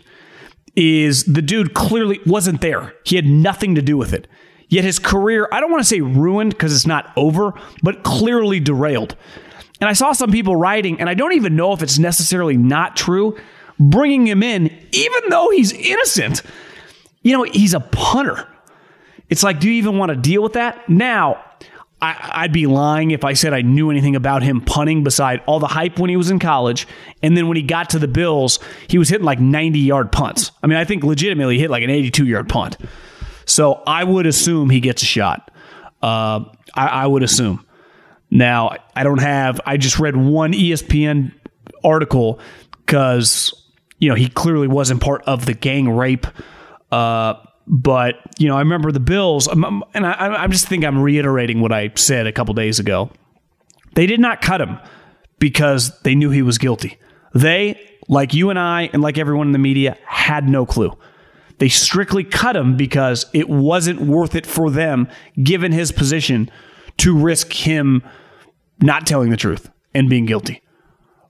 is 0.75 1.23
the 1.23 1.41
dude 1.41 1.73
clearly 1.73 2.19
wasn't 2.25 2.61
there. 2.61 2.93
He 3.03 3.15
had 3.15 3.25
nothing 3.25 3.73
to 3.75 3.81
do 3.81 3.97
with 3.97 4.13
it. 4.13 4.27
Yet 4.69 4.83
his 4.83 4.99
career, 4.99 5.47
I 5.51 5.61
don't 5.61 5.71
want 5.71 5.81
to 5.81 5.87
say 5.87 6.01
ruined 6.01 6.51
because 6.51 6.73
it's 6.73 6.87
not 6.87 7.11
over, 7.15 7.53
but 7.81 8.03
clearly 8.03 8.59
derailed. 8.59 9.15
And 9.79 9.89
I 9.89 9.93
saw 9.93 10.11
some 10.11 10.31
people 10.31 10.55
writing, 10.55 10.99
and 10.99 11.09
I 11.09 11.13
don't 11.13 11.33
even 11.33 11.55
know 11.55 11.71
if 11.71 11.81
it's 11.81 11.99
necessarily 11.99 12.57
not 12.57 12.95
true, 12.95 13.37
bringing 13.79 14.27
him 14.27 14.43
in, 14.43 14.65
even 14.91 15.29
though 15.29 15.49
he's 15.51 15.71
innocent. 15.71 16.41
You 17.21 17.33
know, 17.33 17.43
he's 17.43 17.73
a 17.73 17.79
punter. 17.79 18.47
It's 19.29 19.43
like, 19.43 19.59
do 19.59 19.67
you 19.67 19.75
even 19.75 19.97
want 19.97 20.09
to 20.09 20.15
deal 20.15 20.41
with 20.41 20.53
that? 20.53 20.87
Now, 20.89 21.43
I, 21.99 22.43
would 22.43 22.53
be 22.53 22.67
lying 22.67 23.11
if 23.11 23.23
I 23.23 23.33
said 23.33 23.53
I 23.53 23.61
knew 23.61 23.89
anything 23.89 24.15
about 24.15 24.43
him 24.43 24.61
punting 24.61 25.03
beside 25.03 25.41
all 25.47 25.59
the 25.59 25.67
hype 25.67 25.97
when 25.97 26.09
he 26.09 26.15
was 26.15 26.29
in 26.29 26.37
college. 26.37 26.87
And 27.23 27.35
then 27.35 27.47
when 27.47 27.57
he 27.57 27.63
got 27.63 27.89
to 27.91 27.99
the 27.99 28.07
Bills, 28.07 28.59
he 28.87 28.97
was 28.99 29.09
hitting 29.09 29.25
like 29.25 29.39
90 29.39 29.79
yard 29.79 30.11
punts. 30.11 30.51
I 30.61 30.67
mean, 30.67 30.77
I 30.77 30.85
think 30.85 31.03
legitimately 31.03 31.57
hit 31.57 31.71
like 31.71 31.83
an 31.83 31.89
82 31.89 32.25
yard 32.25 32.49
punt. 32.49 32.77
So 33.47 33.81
I 33.87 34.03
would 34.03 34.27
assume 34.27 34.69
he 34.69 34.79
gets 34.79 35.01
a 35.01 35.05
shot. 35.05 35.49
Uh, 36.03 36.43
I, 36.75 36.87
I 36.87 37.07
would 37.07 37.23
assume. 37.23 37.65
Now, 38.29 38.75
I 38.95 39.03
don't 39.03 39.21
have, 39.21 39.59
I 39.65 39.77
just 39.77 39.99
read 39.99 40.15
one 40.15 40.51
ESPN 40.51 41.31
article 41.83 42.39
because, 42.85 43.53
you 43.99 44.09
know, 44.09 44.15
he 44.15 44.27
clearly 44.27 44.67
wasn't 44.67 45.01
part 45.01 45.23
of 45.23 45.45
the 45.45 45.53
gang 45.53 45.89
rape. 45.89 46.27
Uh, 46.91 47.35
but, 47.65 48.15
you 48.37 48.47
know, 48.47 48.55
I 48.55 48.59
remember 48.59 48.91
the 48.91 48.99
Bills, 48.99 49.47
um, 49.47 49.63
um, 49.63 49.83
and 49.93 50.05
I, 50.05 50.43
I 50.43 50.47
just 50.47 50.67
think 50.67 50.85
I'm 50.85 50.99
reiterating 50.99 51.61
what 51.61 51.71
I 51.71 51.91
said 51.95 52.27
a 52.27 52.31
couple 52.31 52.53
days 52.53 52.79
ago. 52.79 53.09
They 53.95 54.05
did 54.05 54.19
not 54.19 54.41
cut 54.41 54.61
him 54.61 54.77
because 55.39 55.97
they 56.01 56.15
knew 56.15 56.29
he 56.29 56.41
was 56.41 56.57
guilty. 56.57 56.97
They, 57.33 57.79
like 58.07 58.33
you 58.33 58.49
and 58.49 58.59
I, 58.59 58.89
and 58.93 59.01
like 59.01 59.17
everyone 59.17 59.47
in 59.47 59.53
the 59.53 59.59
media, 59.59 59.97
had 60.05 60.47
no 60.47 60.65
clue. 60.65 60.97
They 61.59 61.69
strictly 61.69 62.23
cut 62.23 62.55
him 62.55 62.77
because 62.77 63.25
it 63.33 63.49
wasn't 63.49 64.01
worth 64.01 64.35
it 64.35 64.45
for 64.45 64.69
them, 64.69 65.07
given 65.41 65.71
his 65.71 65.91
position, 65.91 66.51
to 66.97 67.17
risk 67.17 67.51
him 67.51 68.03
not 68.79 69.07
telling 69.07 69.29
the 69.29 69.37
truth 69.37 69.69
and 69.93 70.09
being 70.09 70.25
guilty. 70.25 70.61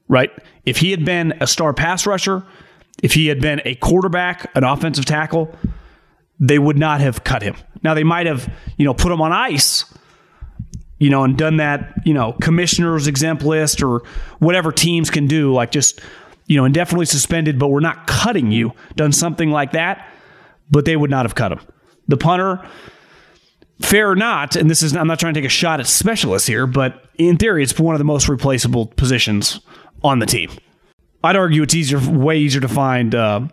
Right? 0.10 0.32
If 0.66 0.78
he 0.78 0.92
had 0.92 1.06
been 1.06 1.34
a 1.40 1.48
star 1.48 1.74
pass 1.74 2.06
rusher, 2.06 2.44
if 3.04 3.14
he 3.14 3.28
had 3.28 3.42
been 3.42 3.62
a 3.66 3.76
quarterback, 3.76 4.50
an 4.56 4.64
offensive 4.64 5.06
tackle, 5.06 5.54
they 6.40 6.60
would 6.60 6.78
not 6.78 7.02
have 7.02 7.24
cut 7.24 7.42
him. 7.42 7.56
Now 7.84 7.94
they 7.94 8.04
might 8.04 8.26
have, 8.26 8.52
you 8.78 8.86
know, 8.86 8.94
put 8.94 9.12
him 9.12 9.22
on 9.22 9.32
ice, 9.32 9.86
you 11.00 11.10
know, 11.10 11.24
and 11.24 11.38
done 11.38 11.58
that, 11.58 11.94
you 12.06 12.14
know, 12.14 12.34
commissioner's 12.34 13.08
exempt 13.08 13.44
list 13.44 13.84
or 13.84 14.04
whatever 14.40 14.72
teams 14.72 15.10
can 15.10 15.28
do, 15.28 15.54
like 15.54 15.72
just, 15.72 16.02
you 16.48 16.58
know, 16.58 16.66
indefinitely 16.66 17.06
suspended, 17.06 17.60
but 17.60 17.68
we're 17.68 17.80
not 17.80 18.08
cutting 18.08 18.52
you, 18.52 18.74
done 18.96 19.12
something 19.12 19.52
like 19.52 19.74
that, 19.74 20.10
but 20.70 20.86
they 20.86 20.96
would 20.96 21.10
not 21.10 21.26
have 21.26 21.36
cut 21.36 21.52
him. 21.52 21.60
The 22.08 22.18
punter, 22.18 22.66
fair 23.82 24.10
or 24.10 24.16
not, 24.16 24.56
and 24.56 24.70
this 24.70 24.82
is 24.82 24.96
I'm 24.96 25.08
not 25.08 25.20
trying 25.20 25.34
to 25.34 25.40
take 25.40 25.48
a 25.48 25.50
shot 25.50 25.80
at 25.80 25.88
specialists 25.88 26.48
here, 26.48 26.68
but 26.68 27.06
in 27.18 27.38
theory, 27.38 27.64
it's 27.64 27.78
one 27.78 27.96
of 27.96 28.00
the 28.00 28.06
most 28.06 28.30
replaceable 28.30 28.88
positions 28.88 29.60
on 30.04 30.20
the 30.20 30.26
team. 30.26 30.52
I'd 31.24 31.36
argue 31.36 31.64
it's 31.64 31.76
easier, 31.76 32.00
way 32.00 32.38
easier 32.38 32.62
to 32.62 32.68
find, 32.68 33.14
uh, 33.16 33.48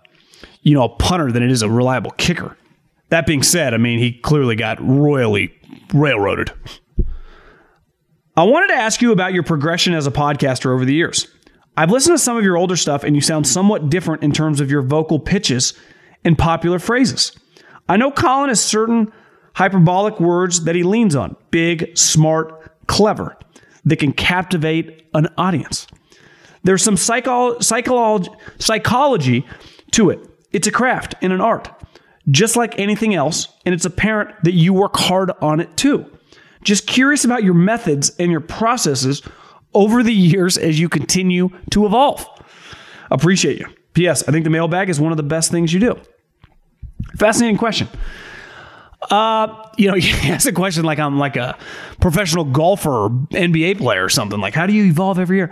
you 0.62 0.74
know, 0.74 0.84
a 0.84 0.88
punter 0.88 1.32
than 1.32 1.42
it 1.42 1.50
is 1.50 1.62
a 1.62 1.68
reliable 1.68 2.12
kicker. 2.12 2.56
That 3.08 3.26
being 3.26 3.42
said, 3.42 3.74
I 3.74 3.78
mean, 3.78 3.98
he 3.98 4.12
clearly 4.12 4.56
got 4.56 4.78
royally 4.80 5.54
railroaded. 5.92 6.52
I 8.36 8.42
wanted 8.44 8.68
to 8.68 8.74
ask 8.74 9.00
you 9.00 9.12
about 9.12 9.32
your 9.32 9.44
progression 9.44 9.94
as 9.94 10.06
a 10.06 10.10
podcaster 10.10 10.66
over 10.66 10.84
the 10.84 10.94
years. 10.94 11.28
I've 11.76 11.90
listened 11.90 12.16
to 12.16 12.22
some 12.22 12.36
of 12.36 12.44
your 12.44 12.56
older 12.56 12.76
stuff, 12.76 13.04
and 13.04 13.14
you 13.14 13.22
sound 13.22 13.46
somewhat 13.46 13.90
different 13.90 14.22
in 14.22 14.32
terms 14.32 14.60
of 14.60 14.70
your 14.70 14.82
vocal 14.82 15.18
pitches 15.18 15.74
and 16.24 16.36
popular 16.38 16.78
phrases. 16.78 17.32
I 17.88 17.96
know 17.96 18.10
Colin 18.10 18.48
has 18.48 18.60
certain 18.60 19.12
hyperbolic 19.54 20.20
words 20.20 20.64
that 20.64 20.74
he 20.74 20.82
leans 20.82 21.14
on 21.14 21.36
big, 21.50 21.96
smart, 21.96 22.86
clever 22.86 23.36
that 23.84 23.96
can 23.96 24.12
captivate 24.12 25.06
an 25.14 25.28
audience. 25.38 25.86
There's 26.62 26.82
some 26.82 26.96
psycho- 26.96 27.58
psychology, 27.60 28.30
psychology 28.58 29.46
to 29.92 30.10
it. 30.10 30.20
It's 30.52 30.66
a 30.66 30.72
craft 30.72 31.14
and 31.20 31.32
an 31.32 31.40
art, 31.40 31.70
just 32.30 32.56
like 32.56 32.78
anything 32.78 33.14
else, 33.14 33.48
and 33.66 33.74
it's 33.74 33.84
apparent 33.84 34.30
that 34.44 34.52
you 34.52 34.72
work 34.72 34.96
hard 34.96 35.30
on 35.42 35.60
it 35.60 35.76
too. 35.76 36.10
Just 36.62 36.86
curious 36.86 37.24
about 37.24 37.44
your 37.44 37.54
methods 37.54 38.10
and 38.18 38.30
your 38.30 38.40
processes 38.40 39.20
over 39.74 40.02
the 40.02 40.14
years 40.14 40.56
as 40.56 40.80
you 40.80 40.88
continue 40.88 41.50
to 41.70 41.84
evolve. 41.84 42.26
Appreciate 43.10 43.58
you. 43.58 43.66
P.S. 43.92 44.26
I 44.26 44.32
think 44.32 44.44
the 44.44 44.50
mailbag 44.50 44.88
is 44.88 44.98
one 44.98 45.12
of 45.12 45.16
the 45.16 45.22
best 45.22 45.50
things 45.50 45.72
you 45.72 45.80
do. 45.80 46.00
Fascinating 47.18 47.58
question. 47.58 47.88
Uh, 49.10 49.68
you 49.76 49.88
know, 49.88 49.94
you 49.96 50.14
ask 50.30 50.48
a 50.48 50.52
question 50.52 50.84
like 50.84 50.98
I'm 50.98 51.18
like 51.18 51.36
a 51.36 51.58
professional 52.00 52.44
golfer 52.44 52.90
or 52.90 53.10
NBA 53.10 53.78
player 53.78 54.04
or 54.04 54.08
something. 54.08 54.40
Like, 54.40 54.54
how 54.54 54.66
do 54.66 54.72
you 54.72 54.84
evolve 54.84 55.18
every 55.18 55.38
year? 55.38 55.50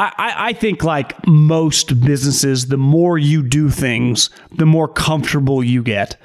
I, 0.00 0.34
I 0.36 0.52
think, 0.54 0.82
like 0.82 1.14
most 1.26 2.00
businesses, 2.00 2.66
the 2.66 2.76
more 2.76 3.16
you 3.16 3.42
do 3.42 3.70
things, 3.70 4.28
the 4.56 4.66
more 4.66 4.88
comfortable 4.88 5.62
you 5.62 5.82
get. 5.82 6.16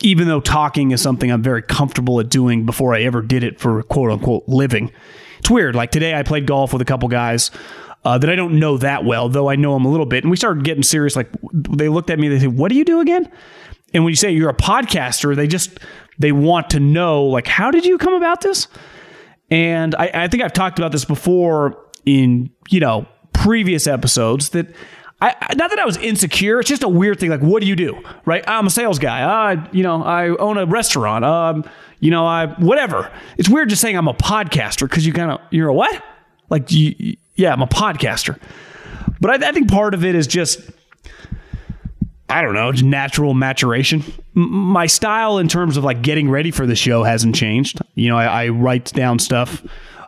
Even 0.00 0.28
though 0.28 0.40
talking 0.40 0.92
is 0.92 1.00
something 1.02 1.30
I'm 1.30 1.42
very 1.42 1.62
comfortable 1.62 2.20
at 2.20 2.28
doing 2.28 2.64
before 2.66 2.94
I 2.94 3.02
ever 3.02 3.20
did 3.20 3.42
it 3.42 3.58
for 3.58 3.82
quote 3.84 4.10
unquote 4.10 4.44
living. 4.48 4.92
It's 5.40 5.50
weird. 5.50 5.74
Like 5.74 5.90
today, 5.90 6.14
I 6.14 6.22
played 6.22 6.46
golf 6.46 6.72
with 6.72 6.82
a 6.82 6.84
couple 6.84 7.08
guys 7.08 7.50
uh, 8.04 8.18
that 8.18 8.30
I 8.30 8.36
don't 8.36 8.58
know 8.58 8.78
that 8.78 9.04
well, 9.04 9.28
though 9.28 9.48
I 9.50 9.56
know 9.56 9.74
them 9.74 9.84
a 9.84 9.90
little 9.90 10.06
bit. 10.06 10.24
And 10.24 10.30
we 10.30 10.36
started 10.36 10.64
getting 10.64 10.82
serious. 10.82 11.16
Like 11.16 11.28
they 11.52 11.88
looked 11.88 12.10
at 12.10 12.18
me, 12.18 12.28
they 12.28 12.38
said, 12.38 12.56
What 12.56 12.68
do 12.70 12.76
you 12.76 12.84
do 12.84 13.00
again? 13.00 13.30
And 13.94 14.04
when 14.04 14.10
you 14.10 14.16
say 14.16 14.30
you're 14.30 14.50
a 14.50 14.54
podcaster, 14.54 15.34
they 15.34 15.46
just 15.46 15.78
they 16.18 16.32
want 16.32 16.70
to 16.70 16.80
know 16.80 17.24
like 17.24 17.46
how 17.46 17.70
did 17.70 17.84
you 17.84 17.98
come 17.98 18.14
about 18.14 18.40
this? 18.40 18.68
And 19.50 19.94
I, 19.94 20.10
I 20.12 20.28
think 20.28 20.42
I've 20.42 20.52
talked 20.52 20.78
about 20.78 20.92
this 20.92 21.04
before 21.04 21.84
in 22.04 22.50
you 22.68 22.80
know 22.80 23.06
previous 23.32 23.86
episodes 23.86 24.50
that 24.50 24.66
I, 25.20 25.34
not 25.56 25.70
that 25.70 25.78
I 25.80 25.84
was 25.84 25.96
insecure. 25.96 26.60
It's 26.60 26.68
just 26.68 26.84
a 26.84 26.88
weird 26.88 27.18
thing. 27.18 27.30
Like, 27.30 27.40
what 27.40 27.60
do 27.60 27.68
you 27.68 27.74
do? 27.74 28.00
Right? 28.24 28.44
I'm 28.46 28.66
a 28.68 28.70
sales 28.70 29.00
guy. 29.00 29.22
Uh, 29.22 29.66
you 29.72 29.82
know, 29.82 30.02
I 30.02 30.28
own 30.28 30.58
a 30.58 30.66
restaurant. 30.66 31.24
Um, 31.24 31.64
you 31.98 32.10
know, 32.12 32.24
I 32.24 32.46
whatever. 32.46 33.10
It's 33.36 33.48
weird 33.48 33.68
just 33.68 33.82
saying 33.82 33.96
I'm 33.96 34.06
a 34.06 34.14
podcaster 34.14 34.82
because 34.82 35.04
you 35.06 35.12
kind 35.12 35.32
of 35.32 35.40
you're 35.50 35.68
a 35.68 35.74
what? 35.74 36.04
Like, 36.50 36.70
you, 36.70 37.16
yeah, 37.34 37.52
I'm 37.52 37.62
a 37.62 37.66
podcaster. 37.66 38.40
But 39.20 39.42
I, 39.42 39.48
I 39.48 39.52
think 39.52 39.68
part 39.70 39.94
of 39.94 40.04
it 40.04 40.14
is 40.14 40.26
just 40.26 40.60
I 42.30 42.42
don't 42.42 42.54
know, 42.54 42.70
natural 42.70 43.32
maturation. 43.32 44.04
My 44.34 44.86
style 44.86 45.38
in 45.38 45.48
terms 45.48 45.76
of 45.76 45.84
like 45.84 46.02
getting 46.02 46.28
ready 46.28 46.50
for 46.50 46.66
the 46.66 46.76
show 46.76 47.02
hasn't 47.02 47.34
changed. 47.34 47.80
You 47.94 48.10
know, 48.10 48.18
I, 48.18 48.44
I 48.44 48.48
write 48.48 48.92
down 48.92 49.18
stuff, 49.18 49.64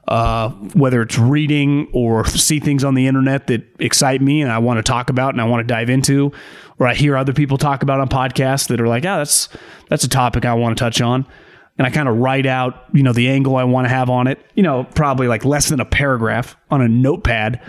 uh, 0.07 0.51
whether 0.75 1.01
it's 1.01 1.19
reading 1.19 1.89
or 1.95 2.27
see 2.27 2.61
things 2.61 2.85
on 2.85 2.95
the 2.95 3.07
internet 3.07 3.47
that 3.47 3.63
excite 3.79 4.21
me 4.21 4.43
and 4.43 4.53
I 4.53 4.59
want 4.59 4.77
to 4.79 4.83
talk 4.83 5.09
about 5.09 5.33
and 5.33 5.41
I 5.41 5.45
want 5.45 5.67
to 5.67 5.73
dive 5.73 5.89
into, 5.89 6.33
or 6.79 6.87
I 6.87 6.95
hear 6.95 7.17
other 7.17 7.33
people 7.33 7.57
talk 7.57 7.83
about 7.83 8.01
on 8.01 8.09
podcasts 8.09 8.69
that 8.69 8.81
are 8.81 8.89
like, 8.89 9.05
yeah, 9.05 9.19
that's 9.19 9.49
that's 9.89 10.05
a 10.05 10.09
topic 10.09 10.45
I 10.45 10.55
want 10.55 10.77
to 10.77 10.85
touch 10.85 11.01
on. 11.01 11.27
And 11.79 11.87
I 11.87 11.91
kind 11.91 12.09
of 12.09 12.19
write 12.19 12.45
out, 12.45 12.85
you 12.93 13.03
know, 13.03 13.15
the 13.15 13.31
angle 13.31 13.57
I 13.57 13.65
want 13.65 13.87
to 13.87 13.89
have 13.89 14.11
on 14.11 14.27
it. 14.27 14.39
You 14.55 14.63
know, 14.63 14.85
probably 14.95 15.27
like 15.27 15.47
less 15.47 15.71
than 15.71 15.81
a 15.81 15.87
paragraph 15.87 16.55
on 16.71 16.83
a 16.83 16.89
notepad 16.89 17.63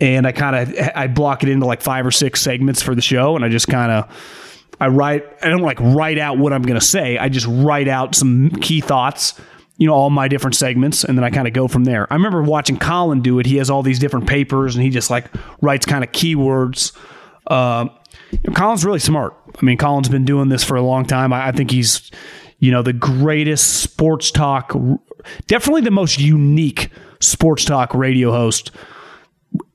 and 0.00 0.26
I 0.26 0.32
kind 0.32 0.56
of 0.56 0.90
I 0.94 1.06
block 1.06 1.42
it 1.42 1.48
into 1.48 1.66
like 1.66 1.82
five 1.82 2.06
or 2.06 2.10
six 2.10 2.40
segments 2.40 2.82
for 2.82 2.94
the 2.94 3.02
show, 3.02 3.36
and 3.36 3.44
I 3.44 3.48
just 3.48 3.68
kind 3.68 3.92
of 3.92 4.74
I 4.80 4.88
write 4.88 5.24
I 5.42 5.48
don't 5.48 5.62
like 5.62 5.78
write 5.80 6.18
out 6.18 6.38
what 6.38 6.52
I'm 6.52 6.62
to 6.62 6.80
say. 6.80 7.18
I 7.18 7.28
just 7.28 7.46
write 7.48 7.88
out 7.88 8.14
some 8.14 8.50
key 8.50 8.80
thoughts, 8.80 9.40
you 9.76 9.86
know, 9.86 9.94
all 9.94 10.10
my 10.10 10.28
different 10.28 10.56
segments, 10.56 11.04
and 11.04 11.16
then 11.16 11.24
I 11.24 11.30
kind 11.30 11.46
of 11.46 11.54
go 11.54 11.68
from 11.68 11.84
there. 11.84 12.12
I 12.12 12.16
remember 12.16 12.42
watching 12.42 12.78
Colin 12.78 13.22
do 13.22 13.38
it. 13.38 13.46
He 13.46 13.56
has 13.56 13.70
all 13.70 13.82
these 13.82 13.98
different 13.98 14.26
papers, 14.26 14.74
and 14.74 14.84
he 14.84 14.90
just 14.90 15.10
like 15.10 15.26
writes 15.60 15.86
kind 15.86 16.02
of 16.02 16.10
keywords. 16.10 16.92
Uh, 17.46 17.86
Colin's 18.54 18.84
really 18.84 18.98
smart. 18.98 19.34
I 19.60 19.64
mean, 19.64 19.78
Colin's 19.78 20.08
been 20.08 20.24
doing 20.24 20.48
this 20.48 20.64
for 20.64 20.76
a 20.76 20.82
long 20.82 21.04
time. 21.04 21.32
I, 21.32 21.48
I 21.48 21.52
think 21.52 21.70
he's 21.70 22.10
you 22.58 22.72
know 22.72 22.82
the 22.82 22.92
greatest 22.92 23.82
sports 23.82 24.32
talk, 24.32 24.74
definitely 25.46 25.82
the 25.82 25.92
most 25.92 26.18
unique 26.18 26.90
sports 27.20 27.64
talk 27.64 27.94
radio 27.94 28.32
host 28.32 28.72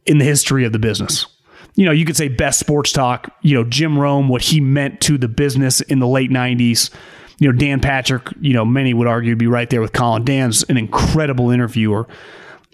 in 0.09 0.17
the 0.17 0.25
history 0.25 0.65
of 0.65 0.73
the 0.73 0.79
business. 0.79 1.27
You 1.75 1.85
know, 1.85 1.91
you 1.91 2.03
could 2.03 2.17
say 2.17 2.27
best 2.27 2.59
sports 2.59 2.91
talk, 2.91 3.31
you 3.43 3.53
know, 3.53 3.63
Jim 3.63 3.97
Rome, 3.97 4.27
what 4.27 4.41
he 4.41 4.59
meant 4.59 5.01
to 5.01 5.19
the 5.19 5.27
business 5.27 5.81
in 5.81 5.99
the 5.99 6.07
late 6.07 6.31
90s. 6.31 6.89
You 7.37 7.51
know, 7.51 7.57
Dan 7.57 7.79
Patrick, 7.79 8.27
you 8.41 8.53
know, 8.53 8.65
many 8.65 8.93
would 8.93 9.07
argue 9.07 9.35
be 9.35 9.45
right 9.45 9.69
there 9.69 9.79
with 9.79 9.93
Colin. 9.93 10.25
Dan's 10.25 10.63
an 10.63 10.77
incredible 10.77 11.51
interviewer. 11.51 12.07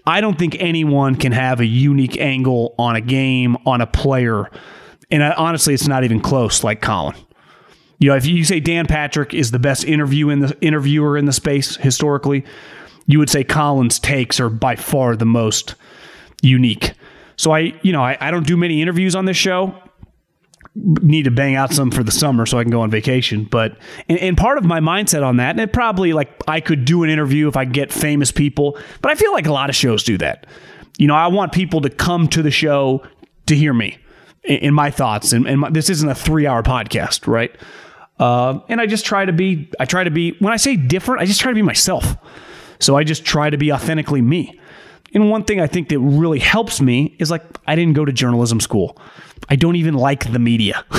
I 0.06 0.22
don't 0.22 0.38
think 0.38 0.56
anyone 0.58 1.14
can 1.14 1.32
have 1.32 1.60
a 1.60 1.66
unique 1.66 2.16
angle 2.18 2.74
on 2.78 2.96
a 2.96 3.02
game, 3.02 3.58
on 3.66 3.82
a 3.82 3.86
player. 3.86 4.50
And 5.10 5.22
I, 5.22 5.32
honestly, 5.32 5.74
it's 5.74 5.86
not 5.86 6.02
even 6.02 6.20
close 6.20 6.64
like 6.64 6.80
Colin. 6.80 7.16
You 7.98 8.08
know, 8.08 8.16
if 8.16 8.24
you 8.24 8.44
say 8.44 8.60
Dan 8.60 8.86
Patrick 8.86 9.34
is 9.34 9.50
the 9.50 9.58
best 9.58 9.84
interview 9.84 10.30
in 10.30 10.40
the 10.40 10.56
interviewer 10.62 11.18
in 11.18 11.26
the 11.26 11.32
space 11.32 11.76
historically, 11.76 12.46
you 13.06 13.18
would 13.18 13.30
say 13.30 13.44
Colin's 13.44 13.98
takes 13.98 14.40
are 14.40 14.48
by 14.48 14.74
far 14.74 15.16
the 15.16 15.26
most 15.26 15.74
unique. 16.42 16.92
So 17.36 17.52
I, 17.52 17.78
you 17.82 17.92
know, 17.92 18.02
I, 18.02 18.16
I 18.20 18.30
don't 18.30 18.46
do 18.46 18.56
many 18.56 18.82
interviews 18.82 19.14
on 19.14 19.24
this 19.24 19.36
show. 19.36 19.74
Need 20.74 21.24
to 21.24 21.30
bang 21.30 21.54
out 21.54 21.72
some 21.72 21.90
for 21.90 22.02
the 22.02 22.12
summer 22.12 22.44
so 22.44 22.58
I 22.58 22.62
can 22.62 22.70
go 22.70 22.82
on 22.82 22.90
vacation. 22.90 23.44
But 23.44 23.78
and, 24.08 24.18
and 24.18 24.36
part 24.36 24.58
of 24.58 24.64
my 24.64 24.80
mindset 24.80 25.24
on 25.24 25.38
that, 25.38 25.50
and 25.50 25.60
it 25.60 25.72
probably 25.72 26.12
like 26.12 26.42
I 26.48 26.60
could 26.60 26.84
do 26.84 27.02
an 27.02 27.08
interview 27.10 27.48
if 27.48 27.56
I 27.56 27.64
get 27.64 27.92
famous 27.92 28.30
people, 28.30 28.78
but 29.00 29.10
I 29.10 29.14
feel 29.14 29.32
like 29.32 29.46
a 29.46 29.52
lot 29.52 29.70
of 29.70 29.76
shows 29.76 30.02
do 30.02 30.18
that. 30.18 30.46
You 30.98 31.06
know, 31.06 31.14
I 31.14 31.28
want 31.28 31.52
people 31.52 31.80
to 31.82 31.90
come 31.90 32.28
to 32.28 32.42
the 32.42 32.50
show 32.50 33.02
to 33.46 33.54
hear 33.54 33.72
me 33.72 33.98
in 34.44 34.74
my 34.74 34.90
thoughts, 34.90 35.32
and, 35.32 35.46
and 35.46 35.60
my, 35.60 35.70
this 35.70 35.90
isn't 35.90 36.08
a 36.08 36.14
three-hour 36.14 36.62
podcast, 36.62 37.26
right? 37.26 37.54
Uh, 38.18 38.60
and 38.68 38.80
I 38.80 38.86
just 38.86 39.04
try 39.04 39.24
to 39.24 39.32
be, 39.32 39.70
I 39.80 39.84
try 39.84 40.04
to 40.04 40.10
be. 40.10 40.36
When 40.38 40.52
I 40.52 40.56
say 40.56 40.76
different, 40.76 41.20
I 41.20 41.26
just 41.26 41.40
try 41.40 41.50
to 41.50 41.54
be 41.54 41.62
myself. 41.62 42.16
So 42.80 42.96
I 42.96 43.04
just 43.04 43.24
try 43.24 43.50
to 43.50 43.56
be 43.56 43.72
authentically 43.72 44.22
me. 44.22 44.60
And 45.16 45.30
one 45.30 45.44
thing 45.44 45.62
I 45.62 45.66
think 45.66 45.88
that 45.88 45.98
really 45.98 46.38
helps 46.38 46.78
me 46.78 47.16
is 47.18 47.30
like, 47.30 47.42
I 47.66 47.74
didn't 47.74 47.94
go 47.94 48.04
to 48.04 48.12
journalism 48.12 48.60
school. 48.60 48.98
I 49.48 49.56
don't 49.56 49.76
even 49.76 49.94
like 49.94 50.30
the 50.30 50.38
media. 50.38 50.84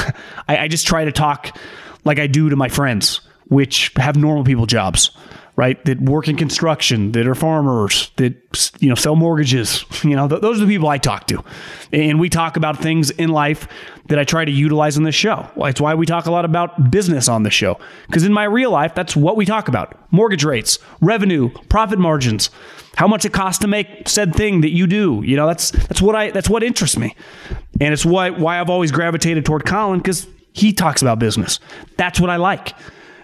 I, 0.48 0.58
I, 0.58 0.68
just 0.68 0.88
try 0.88 1.06
to 1.06 1.12
talk 1.12 1.56
like 2.04 2.18
I 2.18 2.26
do 2.26 2.50
to 2.50 2.56
my 2.56 2.68
friends, 2.68 3.22
which 3.50 3.92
have 3.96 4.16
normal 4.16 4.44
people 4.44 4.66
jobs, 4.66 5.12
right? 5.58 5.84
That 5.86 6.00
work 6.00 6.28
in 6.28 6.38
construction, 6.38 7.12
that 7.14 7.28
are 7.28 7.36
farmers, 7.36 8.12
that, 8.16 8.72
you 8.80 8.88
know, 8.88 8.96
sell 8.96 9.16
mortgages. 9.16 9.84
You 10.08 10.16
know, 10.16 10.28
th- 10.30 10.42
those 10.42 10.62
are 10.62 10.66
the 10.66 10.72
people 10.72 10.88
I 10.88 11.00
talk 11.00 11.28
to. 11.28 11.44
And 11.92 12.20
we 12.20 12.30
talk 12.30 12.56
about 12.56 12.78
things 12.78 13.10
in 13.10 13.30
life 13.30 13.68
that 14.08 14.18
I 14.20 14.24
try 14.24 14.46
to 14.46 14.52
utilize 14.52 14.96
on 14.96 15.04
this 15.04 15.16
show. 15.16 15.50
That's 15.58 15.82
why 15.82 15.96
we 15.96 16.06
talk 16.06 16.28
a 16.28 16.32
lot 16.32 16.46
about 16.46 16.92
business 16.92 17.28
on 17.28 17.44
the 17.44 17.50
show. 17.50 17.78
Because 18.06 18.24
in 18.24 18.32
my 18.32 18.46
real 18.46 18.72
life, 18.72 18.94
that's 18.96 19.16
what 19.16 19.36
we 19.36 19.46
talk 19.46 19.68
about 19.68 19.98
mortgage 20.14 20.46
rates, 20.46 20.78
revenue, 21.02 21.50
profit 21.68 22.00
margins 22.00 22.52
how 22.96 23.08
much 23.08 23.26
it 23.26 23.32
costs 23.32 23.62
to 23.62 23.68
make 23.68 24.10
said 24.10 24.34
thing 24.36 24.62
that 24.62 24.72
you 24.72 24.88
do. 24.88 25.22
You 25.24 25.36
know, 25.36 25.46
that's 25.46 25.70
that's 25.70 26.02
what 26.02 26.16
I 26.16 26.32
that's 26.32 26.50
what 26.50 26.64
interests 26.64 26.98
me, 26.98 27.16
and 27.80 27.94
it's 27.94 28.04
why 28.04 28.32
why 28.32 28.60
I've 28.60 28.72
always 28.72 28.92
gravitated 28.92 29.46
toward 29.46 29.66
Colin 29.66 30.00
because 30.00 30.28
he 30.54 30.74
talks 30.74 31.04
about 31.04 31.20
business. 31.20 31.60
That's 31.98 32.20
what 32.20 32.32
I 32.32 32.38
like. 32.38 32.74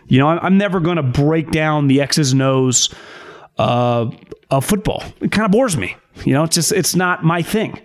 You 0.08 0.20
know, 0.20 0.28
I'm 0.28 0.58
never 0.58 0.80
going 0.80 0.98
to 0.98 1.04
break 1.04 1.52
down 1.52 1.88
the 1.88 2.02
X's 2.02 2.34
and 2.34 2.42
O's 2.42 2.94
uh, 3.58 4.12
of 4.50 4.66
football. 4.66 5.04
It 5.22 5.32
kind 5.32 5.46
of 5.46 5.52
bores 5.52 5.78
me. 5.78 5.96
You 6.26 6.34
know, 6.34 6.44
it's 6.44 6.56
just 6.56 6.72
it's 6.72 6.96
not 6.96 7.24
my 7.24 7.42
thing. 7.42 7.80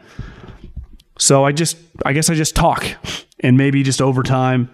So 1.19 1.45
I 1.45 1.53
just 1.53 1.77
I 2.05 2.13
guess 2.13 2.29
I 2.31 2.35
just 2.35 2.55
talk, 2.55 2.85
and 3.41 3.57
maybe 3.57 3.83
just 3.83 4.03
over 4.03 4.23
time, 4.23 4.71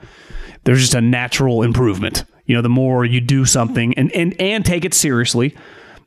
there's 0.65 0.81
just 0.81 0.95
a 0.95 1.01
natural 1.01 1.63
improvement. 1.63 2.25
You 2.47 2.57
know, 2.57 2.63
the 2.63 2.69
more 2.69 3.05
you 3.05 3.21
do 3.21 3.45
something 3.45 3.95
and 3.95 4.11
and 4.13 4.39
and 4.41 4.65
take 4.65 4.85
it 4.85 4.95
seriously 4.95 5.57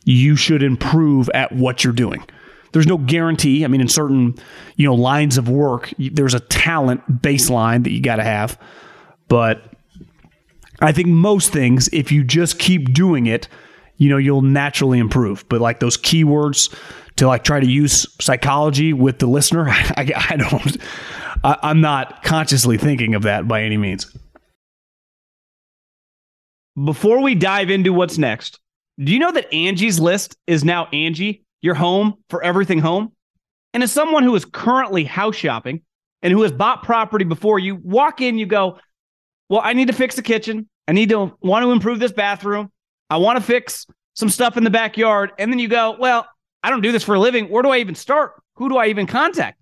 you 0.07 0.37
should 0.37 0.63
improve 0.63 1.29
at 1.33 1.51
what 1.51 1.83
you're 1.83 1.93
doing. 1.93 2.23
There's 2.71 2.87
no 2.87 2.97
guarantee. 2.97 3.65
I 3.65 3.67
mean, 3.67 3.81
in 3.81 3.89
certain, 3.89 4.35
you 4.77 4.85
know, 4.87 4.95
lines 4.95 5.37
of 5.37 5.49
work, 5.49 5.93
there's 5.99 6.33
a 6.33 6.39
talent 6.39 7.21
baseline 7.21 7.83
that 7.83 7.91
you 7.91 8.01
got 8.01 8.15
to 8.15 8.23
have. 8.23 8.57
But 9.27 9.73
I 10.79 10.91
think 10.91 11.07
most 11.07 11.51
things, 11.51 11.89
if 11.91 12.11
you 12.11 12.23
just 12.23 12.59
keep 12.59 12.93
doing 12.93 13.25
it, 13.25 13.47
you 13.97 14.09
know, 14.09 14.17
you'll 14.17 14.43
naturally 14.43 14.99
improve. 14.99 15.47
But 15.49 15.61
like 15.61 15.79
those 15.79 15.97
keywords 15.97 16.73
to 17.15 17.27
like 17.27 17.43
try 17.43 17.59
to 17.59 17.67
use 17.67 18.05
psychology 18.21 18.93
with 18.93 19.19
the 19.19 19.27
listener, 19.27 19.69
I, 19.69 20.11
I 20.29 20.35
don't, 20.37 20.77
I, 21.43 21.57
I'm 21.63 21.81
not 21.81 22.23
consciously 22.23 22.77
thinking 22.77 23.15
of 23.15 23.23
that 23.23 23.47
by 23.47 23.63
any 23.63 23.77
means. 23.77 24.15
Before 26.83 27.23
we 27.23 27.33
dive 27.33 27.71
into 27.71 27.91
what's 27.91 28.19
next, 28.19 28.59
do 28.99 29.11
you 29.11 29.17
know 29.17 29.31
that 29.31 29.51
Angie's 29.51 29.99
List 29.99 30.37
is 30.45 30.63
now 30.63 30.85
Angie, 30.93 31.43
your 31.61 31.73
home 31.73 32.15
for 32.29 32.43
everything 32.43 32.79
home? 32.79 33.13
And 33.73 33.81
as 33.81 33.91
someone 33.91 34.23
who 34.23 34.35
is 34.35 34.45
currently 34.45 35.03
house 35.03 35.35
shopping 35.35 35.81
and 36.21 36.31
who 36.31 36.43
has 36.43 36.51
bought 36.51 36.83
property 36.83 37.25
before, 37.25 37.57
you 37.57 37.75
walk 37.75 38.21
in, 38.21 38.37
you 38.37 38.45
go, 38.45 38.79
Well, 39.49 39.61
I 39.63 39.73
need 39.73 39.87
to 39.87 39.93
fix 39.93 40.15
the 40.15 40.21
kitchen. 40.21 40.67
I 40.87 40.93
need 40.93 41.09
to 41.09 41.33
want 41.41 41.63
to 41.63 41.71
improve 41.71 41.99
this 41.99 42.11
bathroom. 42.11 42.71
I 43.09 43.17
want 43.17 43.37
to 43.37 43.43
fix 43.43 43.85
some 44.15 44.29
stuff 44.29 44.57
in 44.57 44.63
the 44.63 44.69
backyard. 44.69 45.31
And 45.37 45.51
then 45.51 45.59
you 45.59 45.67
go, 45.67 45.95
Well, 45.99 46.27
I 46.63 46.69
don't 46.69 46.81
do 46.81 46.91
this 46.91 47.03
for 47.03 47.15
a 47.15 47.19
living. 47.19 47.49
Where 47.49 47.63
do 47.63 47.69
I 47.69 47.77
even 47.77 47.95
start? 47.95 48.33
Who 48.55 48.69
do 48.69 48.77
I 48.77 48.87
even 48.87 49.07
contact? 49.07 49.59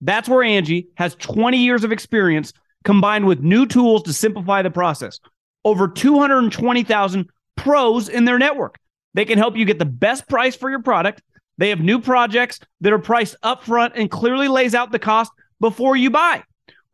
That's 0.00 0.28
where 0.28 0.42
Angie 0.42 0.88
has 0.96 1.14
20 1.16 1.58
years 1.58 1.84
of 1.84 1.92
experience 1.92 2.52
combined 2.84 3.26
with 3.26 3.40
new 3.40 3.66
tools 3.66 4.02
to 4.04 4.12
simplify 4.12 4.62
the 4.62 4.70
process. 4.70 5.18
Over 5.64 5.88
220,000 5.88 7.28
pros 7.56 8.08
in 8.08 8.24
their 8.24 8.38
network. 8.38 8.78
They 9.14 9.24
can 9.24 9.38
help 9.38 9.56
you 9.56 9.64
get 9.64 9.78
the 9.78 9.84
best 9.84 10.28
price 10.28 10.54
for 10.54 10.70
your 10.70 10.82
product. 10.82 11.22
They 11.58 11.70
have 11.70 11.80
new 11.80 11.98
projects 11.98 12.60
that 12.82 12.92
are 12.92 12.98
priced 12.98 13.34
upfront 13.42 13.92
and 13.94 14.10
clearly 14.10 14.46
lays 14.46 14.74
out 14.74 14.92
the 14.92 14.98
cost 14.98 15.32
before 15.58 15.96
you 15.96 16.10
buy. 16.10 16.42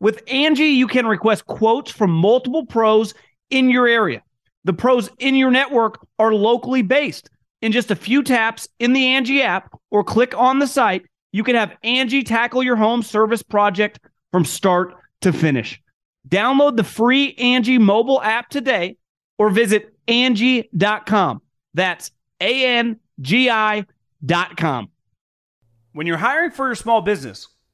With 0.03 0.21
Angie, 0.27 0.65
you 0.65 0.87
can 0.87 1.07
request 1.07 1.45
quotes 1.45 1.89
from 1.89 2.11
multiple 2.11 2.65
pros 2.65 3.13
in 3.49 3.69
your 3.69 3.87
area. 3.87 4.21
The 4.65 4.73
pros 4.73 5.09
in 5.19 5.33
your 5.33 5.49
network 5.49 6.05
are 6.19 6.33
locally 6.33 6.81
based. 6.81 7.29
In 7.61 7.71
just 7.71 7.89
a 7.89 7.95
few 7.95 8.21
taps 8.21 8.67
in 8.79 8.91
the 8.91 9.05
Angie 9.05 9.41
app 9.41 9.71
or 9.91 10.03
click 10.03 10.37
on 10.37 10.59
the 10.59 10.67
site, 10.67 11.05
you 11.31 11.41
can 11.41 11.55
have 11.55 11.77
Angie 11.83 12.21
tackle 12.21 12.61
your 12.61 12.75
home 12.75 13.01
service 13.01 13.41
project 13.41 14.01
from 14.33 14.43
start 14.43 14.93
to 15.21 15.31
finish. 15.31 15.81
Download 16.27 16.75
the 16.75 16.83
free 16.83 17.33
Angie 17.35 17.77
mobile 17.77 18.21
app 18.21 18.49
today 18.49 18.97
or 19.37 19.51
visit 19.51 19.95
Angie.com. 20.09 21.41
That's 21.75 22.11
A 22.41 22.65
N 22.65 22.99
G 23.21 23.49
I.com. 23.49 24.89
When 25.93 26.07
you're 26.07 26.17
hiring 26.17 26.51
for 26.51 26.65
your 26.65 26.75
small 26.75 26.99
business, 26.99 27.47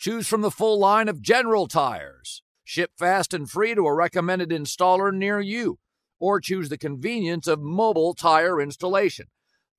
Choose 0.00 0.26
from 0.26 0.40
the 0.40 0.50
full 0.50 0.78
line 0.78 1.08
of 1.08 1.20
general 1.20 1.66
tires. 1.66 2.42
Ship 2.64 2.90
fast 2.96 3.34
and 3.34 3.50
free 3.50 3.74
to 3.74 3.86
a 3.86 3.94
recommended 3.94 4.48
installer 4.48 5.12
near 5.12 5.40
you. 5.40 5.78
Or 6.18 6.40
choose 6.40 6.70
the 6.70 6.78
convenience 6.78 7.46
of 7.46 7.60
mobile 7.60 8.14
tire 8.14 8.62
installation. 8.62 9.26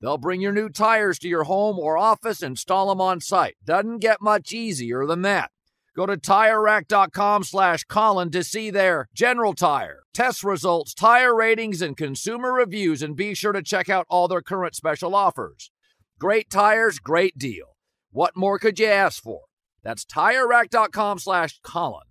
They'll 0.00 0.18
bring 0.18 0.40
your 0.40 0.52
new 0.52 0.68
tires 0.68 1.18
to 1.18 1.28
your 1.28 1.42
home 1.42 1.76
or 1.76 1.98
office, 1.98 2.40
install 2.40 2.90
them 2.90 3.00
on 3.00 3.20
site. 3.20 3.56
Doesn't 3.64 3.98
get 3.98 4.22
much 4.22 4.52
easier 4.52 5.06
than 5.06 5.22
that. 5.22 5.50
Go 5.96 6.06
to 6.06 6.16
TireRack.com 6.16 7.42
slash 7.42 7.82
Colin 7.82 8.30
to 8.30 8.44
see 8.44 8.70
their 8.70 9.08
general 9.12 9.54
tire, 9.54 10.04
test 10.14 10.44
results, 10.44 10.94
tire 10.94 11.34
ratings, 11.34 11.82
and 11.82 11.96
consumer 11.96 12.52
reviews, 12.52 13.02
and 13.02 13.16
be 13.16 13.34
sure 13.34 13.52
to 13.52 13.60
check 13.60 13.90
out 13.90 14.06
all 14.08 14.28
their 14.28 14.40
current 14.40 14.76
special 14.76 15.16
offers. 15.16 15.72
Great 16.20 16.48
tires, 16.48 17.00
great 17.00 17.36
deal. 17.36 17.74
What 18.12 18.36
more 18.36 18.60
could 18.60 18.78
you 18.78 18.86
ask 18.86 19.20
for? 19.20 19.40
That's 19.82 20.04
TireRack.com 20.04 21.18
slash 21.18 21.60
Colin. 21.62 22.04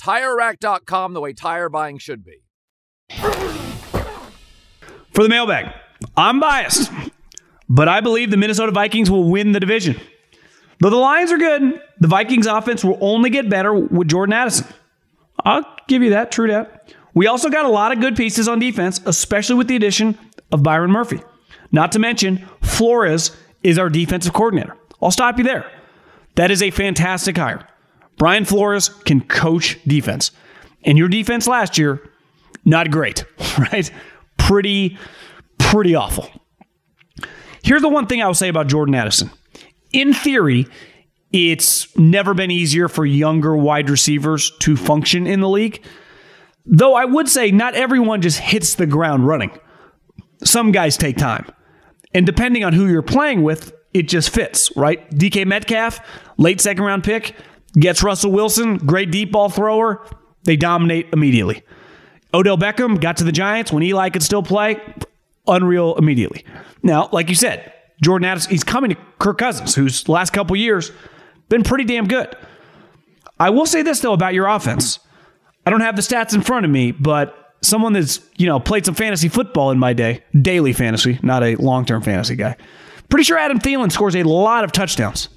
TireRack.com, 0.00 1.12
the 1.12 1.20
way 1.20 1.32
tire 1.32 1.68
buying 1.68 1.98
should 1.98 2.24
be. 2.24 2.42
For 5.12 5.22
the 5.22 5.28
mailbag, 5.28 5.72
I'm 6.16 6.38
biased, 6.38 6.92
but 7.68 7.88
I 7.88 8.00
believe 8.00 8.30
the 8.30 8.36
Minnesota 8.36 8.70
Vikings 8.72 9.10
will 9.10 9.28
win 9.28 9.52
the 9.52 9.60
division. 9.60 10.00
Though 10.80 10.90
the 10.90 10.96
Lions 10.96 11.32
are 11.32 11.38
good, 11.38 11.82
the 11.98 12.06
Vikings 12.06 12.46
offense 12.46 12.84
will 12.84 12.98
only 13.00 13.30
get 13.30 13.50
better 13.50 13.74
with 13.74 14.08
Jordan 14.08 14.32
Addison. 14.32 14.68
I'll 15.44 15.64
give 15.88 16.02
you 16.02 16.10
that, 16.10 16.30
true 16.30 16.46
that. 16.48 16.94
We 17.14 17.26
also 17.26 17.48
got 17.48 17.64
a 17.64 17.68
lot 17.68 17.90
of 17.90 18.00
good 18.00 18.16
pieces 18.16 18.46
on 18.46 18.60
defense, 18.60 19.00
especially 19.04 19.56
with 19.56 19.66
the 19.66 19.74
addition 19.74 20.16
of 20.52 20.62
Byron 20.62 20.92
Murphy. 20.92 21.20
Not 21.72 21.90
to 21.92 21.98
mention, 21.98 22.48
Flores 22.62 23.36
is 23.64 23.78
our 23.78 23.90
defensive 23.90 24.32
coordinator. 24.32 24.76
I'll 25.02 25.10
stop 25.10 25.36
you 25.38 25.44
there. 25.44 25.68
That 26.38 26.52
is 26.52 26.62
a 26.62 26.70
fantastic 26.70 27.36
hire. 27.36 27.66
Brian 28.16 28.44
Flores 28.44 28.90
can 28.90 29.22
coach 29.22 29.76
defense. 29.84 30.30
And 30.84 30.96
your 30.96 31.08
defense 31.08 31.48
last 31.48 31.78
year, 31.78 32.08
not 32.64 32.92
great, 32.92 33.24
right? 33.58 33.90
Pretty, 34.36 34.96
pretty 35.58 35.96
awful. 35.96 36.30
Here's 37.64 37.82
the 37.82 37.88
one 37.88 38.06
thing 38.06 38.22
I 38.22 38.28
will 38.28 38.34
say 38.34 38.46
about 38.46 38.68
Jordan 38.68 38.94
Addison 38.94 39.32
in 39.92 40.14
theory, 40.14 40.68
it's 41.32 41.96
never 41.98 42.34
been 42.34 42.52
easier 42.52 42.86
for 42.86 43.04
younger 43.04 43.56
wide 43.56 43.90
receivers 43.90 44.52
to 44.60 44.76
function 44.76 45.26
in 45.26 45.40
the 45.40 45.48
league. 45.48 45.84
Though 46.64 46.94
I 46.94 47.04
would 47.04 47.28
say 47.28 47.50
not 47.50 47.74
everyone 47.74 48.22
just 48.22 48.38
hits 48.38 48.76
the 48.76 48.86
ground 48.86 49.26
running. 49.26 49.50
Some 50.44 50.70
guys 50.70 50.96
take 50.96 51.16
time. 51.16 51.46
And 52.14 52.24
depending 52.24 52.62
on 52.62 52.74
who 52.74 52.86
you're 52.86 53.02
playing 53.02 53.42
with, 53.42 53.72
it 53.94 54.08
just 54.08 54.30
fits, 54.30 54.74
right? 54.76 55.08
DK 55.10 55.46
Metcalf, 55.46 56.00
late 56.36 56.60
second 56.60 56.84
round 56.84 57.04
pick, 57.04 57.34
gets 57.74 58.02
Russell 58.02 58.32
Wilson, 58.32 58.76
great 58.76 59.10
deep 59.10 59.32
ball 59.32 59.48
thrower. 59.48 60.06
They 60.44 60.56
dominate 60.56 61.08
immediately. 61.12 61.62
Odell 62.34 62.58
Beckham 62.58 63.00
got 63.00 63.16
to 63.18 63.24
the 63.24 63.32
Giants 63.32 63.72
when 63.72 63.82
Eli 63.82 64.10
could 64.10 64.22
still 64.22 64.42
play, 64.42 64.80
unreal 65.46 65.96
immediately. 65.96 66.44
Now, 66.82 67.08
like 67.12 67.28
you 67.28 67.34
said, 67.34 67.72
Jordan 68.02 68.26
Addison, 68.26 68.50
he's 68.50 68.64
coming 68.64 68.90
to 68.90 68.96
Kirk 69.18 69.38
Cousins, 69.38 69.74
who's 69.74 70.08
last 70.08 70.32
couple 70.32 70.54
years 70.56 70.92
been 71.48 71.62
pretty 71.62 71.84
damn 71.84 72.06
good. 72.06 72.36
I 73.40 73.50
will 73.50 73.66
say 73.66 73.82
this 73.82 74.00
though 74.00 74.12
about 74.12 74.34
your 74.34 74.46
offense. 74.46 74.98
I 75.66 75.70
don't 75.70 75.80
have 75.80 75.96
the 75.96 76.02
stats 76.02 76.34
in 76.34 76.42
front 76.42 76.64
of 76.64 76.70
me, 76.70 76.92
but 76.92 77.54
someone 77.60 77.92
that's, 77.92 78.20
you 78.36 78.46
know, 78.46 78.60
played 78.60 78.86
some 78.86 78.94
fantasy 78.94 79.28
football 79.28 79.70
in 79.70 79.78
my 79.78 79.92
day, 79.92 80.22
daily 80.40 80.72
fantasy, 80.72 81.18
not 81.22 81.42
a 81.42 81.56
long-term 81.56 82.02
fantasy 82.02 82.36
guy. 82.36 82.56
Pretty 83.08 83.24
sure 83.24 83.38
Adam 83.38 83.58
Thielen 83.58 83.90
scores 83.90 84.14
a 84.14 84.22
lot 84.22 84.64
of 84.64 84.72
touchdowns. 84.72 85.28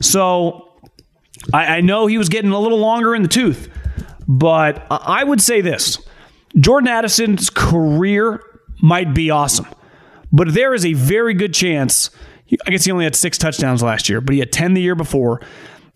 So 0.00 0.72
I, 1.52 1.76
I 1.76 1.80
know 1.80 2.06
he 2.06 2.18
was 2.18 2.28
getting 2.28 2.50
a 2.50 2.58
little 2.58 2.78
longer 2.78 3.14
in 3.14 3.22
the 3.22 3.28
tooth, 3.28 3.68
but 4.26 4.86
I 4.90 5.24
would 5.24 5.40
say 5.40 5.60
this. 5.60 5.98
Jordan 6.58 6.88
Addison's 6.88 7.50
career 7.50 8.42
might 8.80 9.14
be 9.14 9.30
awesome. 9.30 9.66
But 10.32 10.52
there 10.54 10.74
is 10.74 10.84
a 10.84 10.92
very 10.94 11.34
good 11.34 11.54
chance. 11.54 12.10
I 12.66 12.70
guess 12.70 12.84
he 12.84 12.92
only 12.92 13.04
had 13.04 13.14
six 13.14 13.38
touchdowns 13.38 13.82
last 13.82 14.08
year, 14.08 14.20
but 14.20 14.32
he 14.32 14.40
had 14.40 14.52
10 14.52 14.74
the 14.74 14.80
year 14.80 14.94
before. 14.94 15.40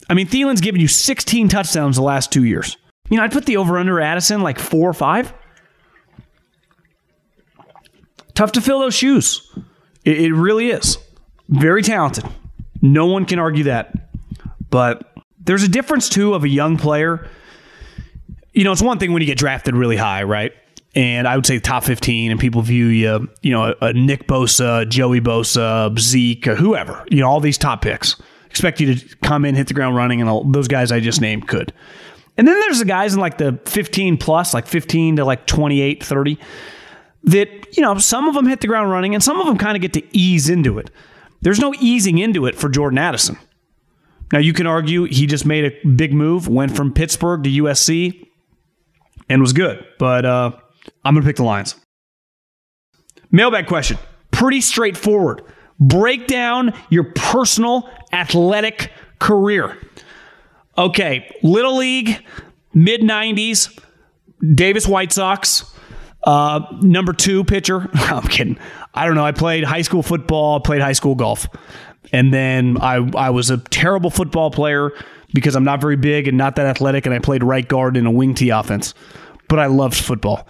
I 0.08 0.14
mean, 0.14 0.26
Thielen's 0.26 0.60
given 0.60 0.80
you 0.80 0.88
16 0.88 1.48
touchdowns 1.48 1.96
the 1.96 2.02
last 2.02 2.32
two 2.32 2.44
years. 2.44 2.76
You 3.10 3.16
know, 3.16 3.24
I'd 3.24 3.32
put 3.32 3.46
the 3.46 3.56
over 3.56 3.78
under 3.78 4.00
Addison 4.00 4.42
like 4.42 4.58
four 4.58 4.88
or 4.88 4.94
five. 4.94 5.32
Tough 8.34 8.52
to 8.52 8.60
fill 8.60 8.80
those 8.80 8.94
shoes. 8.94 9.52
It, 10.08 10.20
it 10.20 10.32
really 10.34 10.70
is. 10.70 10.98
Very 11.48 11.82
talented. 11.82 12.24
No 12.80 13.06
one 13.06 13.24
can 13.24 13.38
argue 13.38 13.64
that. 13.64 14.10
But 14.70 15.12
there's 15.38 15.62
a 15.62 15.68
difference, 15.68 16.08
too, 16.08 16.34
of 16.34 16.44
a 16.44 16.48
young 16.48 16.76
player. 16.76 17.28
You 18.52 18.64
know, 18.64 18.72
it's 18.72 18.82
one 18.82 18.98
thing 18.98 19.12
when 19.12 19.22
you 19.22 19.26
get 19.26 19.38
drafted 19.38 19.74
really 19.74 19.96
high, 19.96 20.22
right? 20.22 20.52
and 20.94 21.28
I 21.28 21.36
would 21.36 21.46
say 21.46 21.58
top 21.58 21.84
15, 21.84 22.30
and 22.30 22.40
people 22.40 22.62
view 22.62 22.86
you, 22.86 23.28
you 23.42 23.52
know, 23.52 23.74
a, 23.80 23.92
Nick 23.92 24.26
Bosa, 24.26 24.88
Joey 24.88 25.20
Bosa, 25.20 25.96
Zeke, 25.98 26.46
whoever, 26.46 27.04
you 27.10 27.20
know, 27.20 27.28
all 27.28 27.40
these 27.40 27.58
top 27.58 27.82
picks. 27.82 28.16
Expect 28.46 28.80
you 28.80 28.94
to 28.94 29.16
come 29.18 29.44
in, 29.44 29.54
hit 29.54 29.68
the 29.68 29.74
ground 29.74 29.94
running, 29.94 30.20
and 30.20 30.28
all, 30.28 30.44
those 30.44 30.66
guys 30.66 30.90
I 30.90 31.00
just 31.00 31.20
named 31.20 31.46
could. 31.46 31.72
And 32.36 32.48
then 32.48 32.58
there's 32.60 32.78
the 32.78 32.84
guys 32.84 33.14
in 33.14 33.20
like 33.20 33.38
the 33.38 33.60
15 33.66 34.16
plus, 34.16 34.54
like 34.54 34.66
15 34.66 35.16
to 35.16 35.24
like 35.24 35.46
28, 35.46 36.02
30, 36.02 36.38
that, 37.24 37.76
you 37.76 37.83
know, 37.83 37.98
some 37.98 38.28
of 38.28 38.35
them 38.35 38.46
hit 38.46 38.61
the 38.61 38.66
ground 38.66 38.90
running 38.90 39.14
and 39.14 39.22
some 39.22 39.40
of 39.40 39.46
them 39.46 39.59
kind 39.59 39.76
of 39.76 39.83
get 39.83 39.92
to 39.94 40.16
ease 40.16 40.48
into 40.48 40.78
it. 40.78 40.90
There's 41.40 41.59
no 41.59 41.74
easing 41.81 42.18
into 42.18 42.46
it 42.46 42.54
for 42.54 42.68
Jordan 42.68 42.98
Addison. 42.98 43.38
Now, 44.33 44.38
you 44.40 44.52
can 44.52 44.66
argue 44.66 45.04
he 45.04 45.26
just 45.26 45.46
made 45.46 45.64
a 45.64 45.88
big 45.88 46.12
move, 46.12 46.48
went 46.48 46.76
from 46.76 46.92
Pittsburgh 46.92 47.42
to 47.44 47.50
USC, 47.50 48.26
and 49.28 49.40
was 49.40 49.52
good. 49.52 49.85
But, 49.98 50.24
uh, 50.24 50.52
I'm 51.04 51.14
going 51.14 51.22
to 51.22 51.28
pick 51.28 51.37
the 51.37 51.44
Lions. 51.44 51.76
Mailbag 53.31 53.66
question. 53.66 53.98
Pretty 54.31 54.61
straightforward. 54.61 55.42
Break 55.81 56.26
down 56.26 56.72
your 56.90 57.04
personal 57.04 57.88
athletic 58.12 58.90
career. 59.18 59.78
Okay, 60.76 61.31
Little 61.42 61.76
League, 61.76 62.24
mid 62.72 63.00
90s, 63.00 63.76
Davis 64.54 64.87
White 64.87 65.12
Sox, 65.12 65.72
uh, 66.28 66.60
number 66.82 67.14
two 67.14 67.42
pitcher. 67.42 67.88
I'm 67.94 68.28
kidding. 68.28 68.58
I 68.92 69.06
don't 69.06 69.14
know. 69.14 69.24
I 69.24 69.32
played 69.32 69.64
high 69.64 69.80
school 69.80 70.02
football, 70.02 70.60
played 70.60 70.82
high 70.82 70.92
school 70.92 71.14
golf. 71.14 71.46
And 72.12 72.34
then 72.34 72.76
I, 72.82 72.96
I 73.16 73.30
was 73.30 73.48
a 73.48 73.56
terrible 73.56 74.10
football 74.10 74.50
player 74.50 74.92
because 75.32 75.56
I'm 75.56 75.64
not 75.64 75.80
very 75.80 75.96
big 75.96 76.28
and 76.28 76.36
not 76.36 76.56
that 76.56 76.66
athletic, 76.66 77.06
and 77.06 77.14
I 77.14 77.18
played 77.18 77.42
right 77.42 77.66
guard 77.66 77.96
in 77.96 78.04
a 78.04 78.10
wing 78.10 78.34
tee 78.34 78.50
offense. 78.50 78.92
But 79.48 79.58
I 79.58 79.66
loved 79.66 79.96
football. 79.96 80.46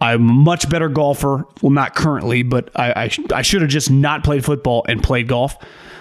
I'm 0.00 0.28
a 0.28 0.32
much 0.32 0.68
better 0.68 0.88
golfer. 0.88 1.44
Well, 1.60 1.70
not 1.70 1.94
currently, 1.94 2.42
but 2.42 2.70
I, 2.74 3.04
I, 3.04 3.10
I 3.32 3.42
should 3.42 3.62
have 3.62 3.70
just 3.70 3.92
not 3.92 4.24
played 4.24 4.44
football 4.44 4.84
and 4.88 5.00
played 5.00 5.28
golf. 5.28 5.56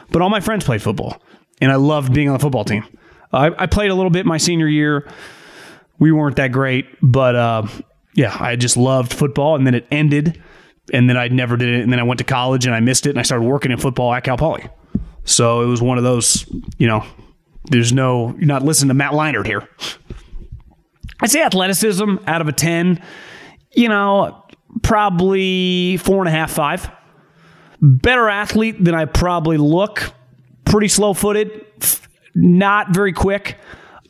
But 0.10 0.24
all 0.24 0.32
my 0.32 0.40
friends 0.40 0.66
played 0.66 0.82
football, 0.82 1.22
and 1.62 1.72
I 1.72 1.76
loved 1.76 2.12
being 2.12 2.28
on 2.28 2.34
the 2.34 2.40
football 2.40 2.66
team. 2.66 2.84
I, 3.32 3.52
I 3.56 3.68
played 3.68 3.92
a 3.92 3.96
little 3.96 4.10
bit 4.10 4.26
my 4.26 4.38
senior 4.38 4.68
year. 4.68 5.08
We 6.00 6.12
weren't 6.12 6.38
that 6.38 6.52
great, 6.52 6.88
but 7.04 7.36
uh, 7.36 7.68
yeah, 8.14 8.36
I 8.40 8.56
just 8.56 8.78
loved 8.78 9.14
football, 9.14 9.56
and 9.56 9.66
then 9.66 9.74
it 9.74 9.88
ended, 9.92 10.42
and 10.94 11.10
then 11.10 11.18
I 11.18 11.28
never 11.28 11.58
did 11.58 11.70
it, 11.70 11.82
and 11.82 11.92
then 11.92 12.00
I 12.00 12.04
went 12.04 12.18
to 12.18 12.24
college 12.24 12.66
and 12.66 12.76
I 12.76 12.80
missed 12.80 13.06
it, 13.06 13.12
and 13.12 13.20
I 13.20 13.22
started 13.22 13.46
working 13.46 13.72
in 13.72 13.78
football 13.78 14.14
at 14.14 14.24
Cal 14.24 14.38
Poly. 14.38 14.68
So 15.24 15.62
it 15.62 15.68
was 15.68 15.82
one 15.82 15.98
of 15.98 16.04
those, 16.04 16.46
you 16.78 16.88
know, 16.88 17.06
there's 17.66 17.94
no 17.94 18.36
you're 18.38 18.48
not 18.48 18.64
listening 18.64 18.90
to 18.90 18.94
Matt 18.96 19.12
Leinart 19.12 19.46
here. 19.46 19.68
I'd 21.22 21.30
say 21.30 21.44
athleticism 21.44 22.16
out 22.26 22.42
of 22.42 22.48
a 22.48 22.52
ten, 22.52 23.02
you 23.72 23.88
know, 23.88 24.44
probably 24.82 25.98
four 25.98 26.20
and 26.20 26.28
a 26.28 26.32
half, 26.32 26.52
five. 26.52 26.90
Better 27.82 28.30
athlete 28.30 28.84
than 28.84 28.96
I 28.96 29.06
probably 29.06 29.58
look. 29.58 30.14
Pretty 30.66 30.88
slow 30.88 31.14
footed, 31.14 31.66
not 32.34 32.94
very 32.94 33.14
quick. 33.14 33.58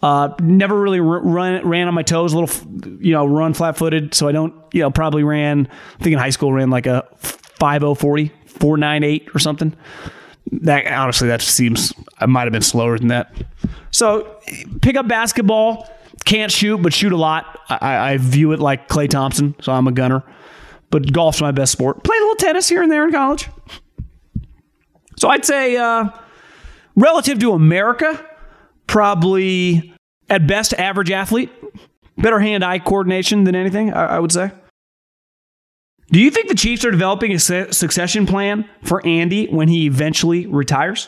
Uh, 0.01 0.33
never 0.39 0.79
really 0.79 0.99
run 0.99 1.67
ran 1.67 1.87
on 1.87 1.93
my 1.93 2.01
toes. 2.01 2.33
A 2.33 2.39
little, 2.39 2.97
you 2.99 3.11
know, 3.11 3.25
run 3.25 3.53
flat 3.53 3.77
footed. 3.77 4.13
So 4.15 4.27
I 4.27 4.31
don't, 4.31 4.53
you 4.73 4.81
know, 4.81 4.89
probably 4.89 5.23
ran. 5.23 5.67
I 5.67 6.03
think 6.03 6.13
in 6.13 6.19
high 6.19 6.31
school 6.31 6.51
ran 6.51 6.69
like 6.69 6.87
a 6.87 7.07
5040, 7.17 8.31
498 8.47 9.29
or 9.35 9.39
something. 9.39 9.75
That 10.51 10.87
honestly, 10.87 11.27
that 11.27 11.41
seems 11.41 11.93
I 12.17 12.25
might 12.25 12.43
have 12.43 12.51
been 12.51 12.63
slower 12.63 12.97
than 12.97 13.09
that. 13.09 13.31
So 13.91 14.39
pick 14.81 14.95
up 14.95 15.07
basketball. 15.07 15.87
Can't 16.25 16.51
shoot, 16.51 16.77
but 16.77 16.93
shoot 16.93 17.11
a 17.11 17.17
lot. 17.17 17.59
I, 17.69 18.13
I 18.13 18.17
view 18.17 18.51
it 18.51 18.59
like 18.59 18.87
Klay 18.87 19.09
Thompson, 19.09 19.55
so 19.61 19.71
I'm 19.71 19.87
a 19.87 19.91
gunner. 19.91 20.23
But 20.89 21.11
golf's 21.11 21.41
my 21.41 21.51
best 21.51 21.71
sport. 21.71 22.03
Played 22.03 22.19
a 22.19 22.21
little 22.21 22.35
tennis 22.35 22.67
here 22.69 22.83
and 22.83 22.91
there 22.91 23.05
in 23.05 23.11
college. 23.11 23.47
So 25.17 25.29
I'd 25.29 25.45
say, 25.45 25.77
uh, 25.77 26.09
relative 26.95 27.39
to 27.39 27.53
America, 27.53 28.23
probably 28.91 29.93
at 30.29 30.45
best 30.45 30.73
average 30.73 31.11
athlete. 31.11 31.49
Better 32.17 32.41
hand 32.41 32.61
eye 32.61 32.77
coordination 32.77 33.45
than 33.45 33.55
anything, 33.55 33.93
I, 33.93 34.17
I 34.17 34.19
would 34.19 34.33
say. 34.33 34.51
Do 36.11 36.19
you 36.19 36.29
think 36.29 36.49
the 36.49 36.55
Chiefs 36.55 36.83
are 36.83 36.91
developing 36.91 37.31
a 37.31 37.39
succession 37.39 38.25
plan 38.25 38.69
for 38.83 39.01
Andy 39.07 39.47
when 39.47 39.69
he 39.69 39.85
eventually 39.85 40.45
retires? 40.45 41.07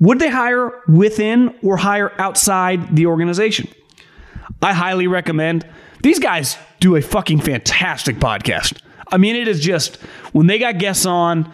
Would 0.00 0.18
they 0.18 0.28
hire 0.28 0.82
within 0.86 1.54
or 1.62 1.78
hire 1.78 2.12
outside 2.20 2.94
the 2.94 3.06
organization? 3.06 3.68
I 4.60 4.74
highly 4.74 5.06
recommend. 5.06 5.66
These 6.02 6.18
guys 6.18 6.58
do 6.78 6.94
a 6.94 7.00
fucking 7.00 7.40
fantastic 7.40 8.16
podcast. 8.16 8.82
I 9.10 9.16
mean, 9.16 9.34
it 9.34 9.48
is 9.48 9.60
just 9.60 9.96
when 10.32 10.46
they 10.46 10.58
got 10.58 10.78
guests 10.78 11.06
on, 11.06 11.50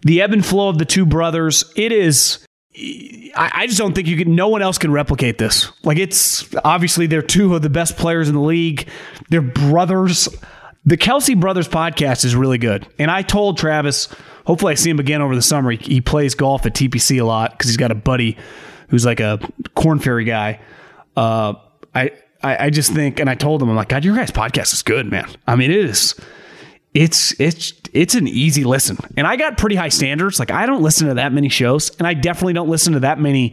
the 0.00 0.22
ebb 0.22 0.32
and 0.32 0.44
flow 0.44 0.70
of 0.70 0.78
the 0.78 0.86
two 0.86 1.04
brothers, 1.04 1.70
it 1.76 1.92
is 1.92 2.44
I, 2.76 3.66
just 3.66 3.78
don't 3.78 3.94
think 3.94 4.08
you 4.08 4.16
can. 4.16 4.34
No 4.34 4.48
one 4.48 4.60
else 4.60 4.78
can 4.78 4.90
replicate 4.90 5.38
this. 5.38 5.70
Like 5.84 5.98
it's 5.98 6.52
obviously 6.64 7.06
they're 7.06 7.22
two 7.22 7.54
of 7.54 7.62
the 7.62 7.70
best 7.70 7.96
players 7.96 8.28
in 8.28 8.34
the 8.34 8.40
league. 8.40 8.88
They're 9.30 9.42
brothers. 9.42 10.28
The 10.84 10.96
Kelce 10.96 11.38
Brothers 11.38 11.68
podcast 11.68 12.24
is 12.24 12.34
really 12.34 12.58
good. 12.58 12.86
And 12.98 13.10
I 13.10 13.22
told 13.22 13.58
Travis, 13.58 14.08
hopefully 14.44 14.72
I 14.72 14.74
see 14.74 14.90
him 14.90 14.98
again 14.98 15.22
over 15.22 15.34
the 15.34 15.42
summer. 15.42 15.70
He, 15.70 15.76
he 15.76 16.00
plays 16.00 16.34
golf 16.34 16.66
at 16.66 16.74
TPC 16.74 17.20
a 17.20 17.24
lot 17.24 17.52
because 17.52 17.70
he's 17.70 17.76
got 17.76 17.90
a 17.90 17.94
buddy 17.94 18.36
who's 18.88 19.06
like 19.06 19.20
a 19.20 19.38
corn 19.74 19.98
fairy 19.98 20.24
guy. 20.24 20.60
Uh, 21.16 21.54
I, 21.94 22.10
I, 22.42 22.66
I 22.66 22.70
just 22.70 22.92
think, 22.92 23.20
and 23.20 23.30
I 23.30 23.34
told 23.34 23.62
him, 23.62 23.70
I'm 23.70 23.76
like, 23.76 23.88
God, 23.88 24.04
your 24.04 24.16
guys' 24.16 24.30
podcast 24.30 24.74
is 24.74 24.82
good, 24.82 25.10
man. 25.10 25.30
I 25.46 25.56
mean, 25.56 25.70
it 25.70 25.78
is. 25.78 26.14
It's 26.94 27.38
it's 27.40 27.72
it's 27.92 28.14
an 28.14 28.28
easy 28.28 28.64
listen, 28.64 28.96
and 29.16 29.26
I 29.26 29.36
got 29.36 29.58
pretty 29.58 29.76
high 29.76 29.88
standards. 29.88 30.38
Like 30.38 30.52
I 30.52 30.64
don't 30.64 30.82
listen 30.82 31.08
to 31.08 31.14
that 31.14 31.32
many 31.32 31.48
shows, 31.48 31.90
and 31.98 32.06
I 32.06 32.14
definitely 32.14 32.52
don't 32.52 32.68
listen 32.68 32.92
to 32.92 33.00
that 33.00 33.18
many 33.18 33.52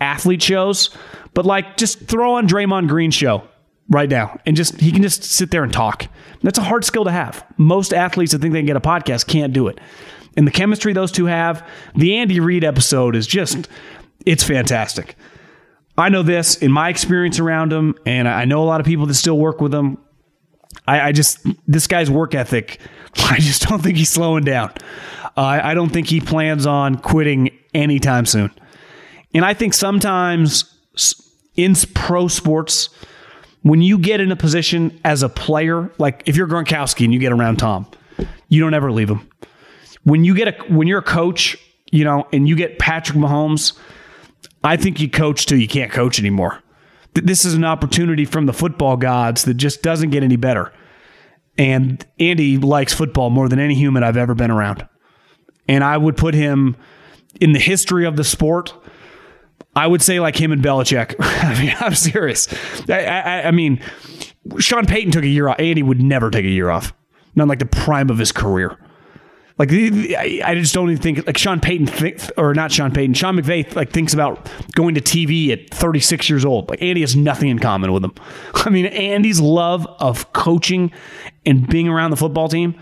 athlete 0.00 0.42
shows. 0.42 0.90
But 1.34 1.44
like, 1.44 1.76
just 1.76 2.00
throw 2.00 2.34
on 2.34 2.48
Draymond 2.48 2.88
Green 2.88 3.10
show 3.10 3.44
right 3.90 4.08
now 4.08 4.38
and 4.44 4.56
just 4.56 4.80
he 4.80 4.92
can 4.92 5.02
just 5.02 5.22
sit 5.22 5.50
there 5.50 5.62
and 5.62 5.72
talk. 5.72 6.06
That's 6.42 6.58
a 6.58 6.62
hard 6.62 6.84
skill 6.84 7.04
to 7.04 7.10
have. 7.10 7.44
Most 7.56 7.92
athletes 7.92 8.32
that 8.32 8.40
think 8.40 8.52
they 8.52 8.60
can 8.60 8.66
get 8.66 8.76
a 8.76 8.80
podcast 8.80 9.26
can't 9.26 9.52
do 9.52 9.68
it. 9.68 9.80
And 10.36 10.46
the 10.46 10.52
chemistry 10.52 10.92
those 10.92 11.10
two 11.10 11.26
have, 11.26 11.68
the 11.96 12.16
Andy 12.16 12.38
Reid 12.40 12.64
episode 12.64 13.16
is 13.16 13.26
just 13.26 13.68
it's 14.24 14.44
fantastic. 14.44 15.16
I 15.96 16.10
know 16.10 16.22
this 16.22 16.56
in 16.56 16.70
my 16.70 16.90
experience 16.90 17.40
around 17.40 17.72
him, 17.72 17.96
and 18.06 18.28
I 18.28 18.44
know 18.44 18.62
a 18.62 18.66
lot 18.66 18.80
of 18.80 18.86
people 18.86 19.06
that 19.06 19.14
still 19.14 19.36
work 19.36 19.60
with 19.60 19.74
him. 19.74 19.98
I, 20.86 21.08
I 21.08 21.12
just 21.12 21.46
this 21.66 21.86
guy's 21.86 22.10
work 22.10 22.34
ethic. 22.34 22.80
I 23.16 23.38
just 23.38 23.62
don't 23.62 23.82
think 23.82 23.96
he's 23.96 24.10
slowing 24.10 24.44
down. 24.44 24.72
Uh, 25.36 25.60
I 25.62 25.74
don't 25.74 25.90
think 25.90 26.08
he 26.08 26.20
plans 26.20 26.66
on 26.66 26.96
quitting 26.96 27.50
anytime 27.74 28.26
soon. 28.26 28.50
And 29.34 29.44
I 29.44 29.54
think 29.54 29.74
sometimes 29.74 30.64
in 31.56 31.74
pro 31.94 32.28
sports, 32.28 32.88
when 33.62 33.82
you 33.82 33.98
get 33.98 34.20
in 34.20 34.32
a 34.32 34.36
position 34.36 34.98
as 35.04 35.22
a 35.22 35.28
player, 35.28 35.92
like 35.98 36.22
if 36.26 36.36
you're 36.36 36.48
Gronkowski 36.48 37.04
and 37.04 37.12
you 37.12 37.20
get 37.20 37.32
around 37.32 37.56
Tom, 37.56 37.86
you 38.48 38.60
don't 38.60 38.74
ever 38.74 38.90
leave 38.90 39.10
him. 39.10 39.28
When 40.04 40.24
you 40.24 40.34
get 40.34 40.48
a 40.48 40.72
when 40.72 40.88
you're 40.88 41.00
a 41.00 41.02
coach, 41.02 41.56
you 41.90 42.04
know, 42.04 42.26
and 42.32 42.48
you 42.48 42.56
get 42.56 42.78
Patrick 42.78 43.18
Mahomes, 43.18 43.78
I 44.64 44.76
think 44.76 45.00
you 45.00 45.10
coach 45.10 45.46
till 45.46 45.58
you 45.58 45.68
can't 45.68 45.92
coach 45.92 46.18
anymore. 46.18 46.62
This 47.24 47.44
is 47.44 47.54
an 47.54 47.64
opportunity 47.64 48.24
from 48.24 48.46
the 48.46 48.52
football 48.52 48.96
gods 48.96 49.44
that 49.44 49.54
just 49.54 49.82
doesn't 49.82 50.10
get 50.10 50.22
any 50.22 50.36
better. 50.36 50.72
And 51.56 52.04
Andy 52.20 52.56
likes 52.56 52.92
football 52.92 53.30
more 53.30 53.48
than 53.48 53.58
any 53.58 53.74
human 53.74 54.02
I've 54.02 54.16
ever 54.16 54.34
been 54.34 54.50
around. 54.50 54.86
And 55.66 55.82
I 55.82 55.96
would 55.96 56.16
put 56.16 56.34
him 56.34 56.76
in 57.40 57.52
the 57.52 57.58
history 57.58 58.06
of 58.06 58.16
the 58.16 58.24
sport 58.24 58.72
I 59.78 59.86
would 59.86 60.02
say 60.02 60.18
like 60.18 60.36
him 60.36 60.50
and 60.50 60.62
Belichick. 60.62 61.14
I 61.20 61.60
mean, 61.60 61.74
I'm 61.78 61.94
serious. 61.94 62.48
I, 62.88 63.04
I, 63.04 63.42
I, 63.44 63.50
mean, 63.52 63.80
Sean 64.58 64.86
Payton 64.86 65.12
took 65.12 65.22
a 65.22 65.28
year 65.28 65.48
off. 65.48 65.60
Andy 65.60 65.84
would 65.84 66.02
never 66.02 66.30
take 66.30 66.44
a 66.44 66.50
year 66.50 66.68
off. 66.68 66.92
Not 67.36 67.46
like 67.46 67.60
the 67.60 67.66
prime 67.66 68.10
of 68.10 68.18
his 68.18 68.32
career. 68.32 68.76
Like 69.58 69.72
I 69.72 70.54
just 70.54 70.72
don't 70.72 70.88
even 70.88 71.02
think 71.02 71.26
like 71.26 71.36
Sean 71.36 71.58
Payton 71.58 71.88
think, 71.88 72.30
or 72.36 72.54
not 72.54 72.70
Sean 72.70 72.92
Payton. 72.92 73.14
Sean 73.14 73.36
McVay 73.36 73.74
like 73.74 73.90
thinks 73.90 74.14
about 74.14 74.48
going 74.72 74.94
to 74.94 75.00
TV 75.00 75.50
at 75.50 75.68
36 75.70 76.30
years 76.30 76.44
old. 76.44 76.70
Like 76.70 76.80
Andy 76.80 77.00
has 77.00 77.16
nothing 77.16 77.48
in 77.48 77.58
common 77.58 77.92
with 77.92 78.04
him. 78.04 78.14
I 78.54 78.70
mean, 78.70 78.86
Andy's 78.86 79.40
love 79.40 79.84
of 79.98 80.32
coaching 80.32 80.92
and 81.44 81.66
being 81.66 81.88
around 81.88 82.10
the 82.10 82.16
football 82.16 82.48
team. 82.48 82.78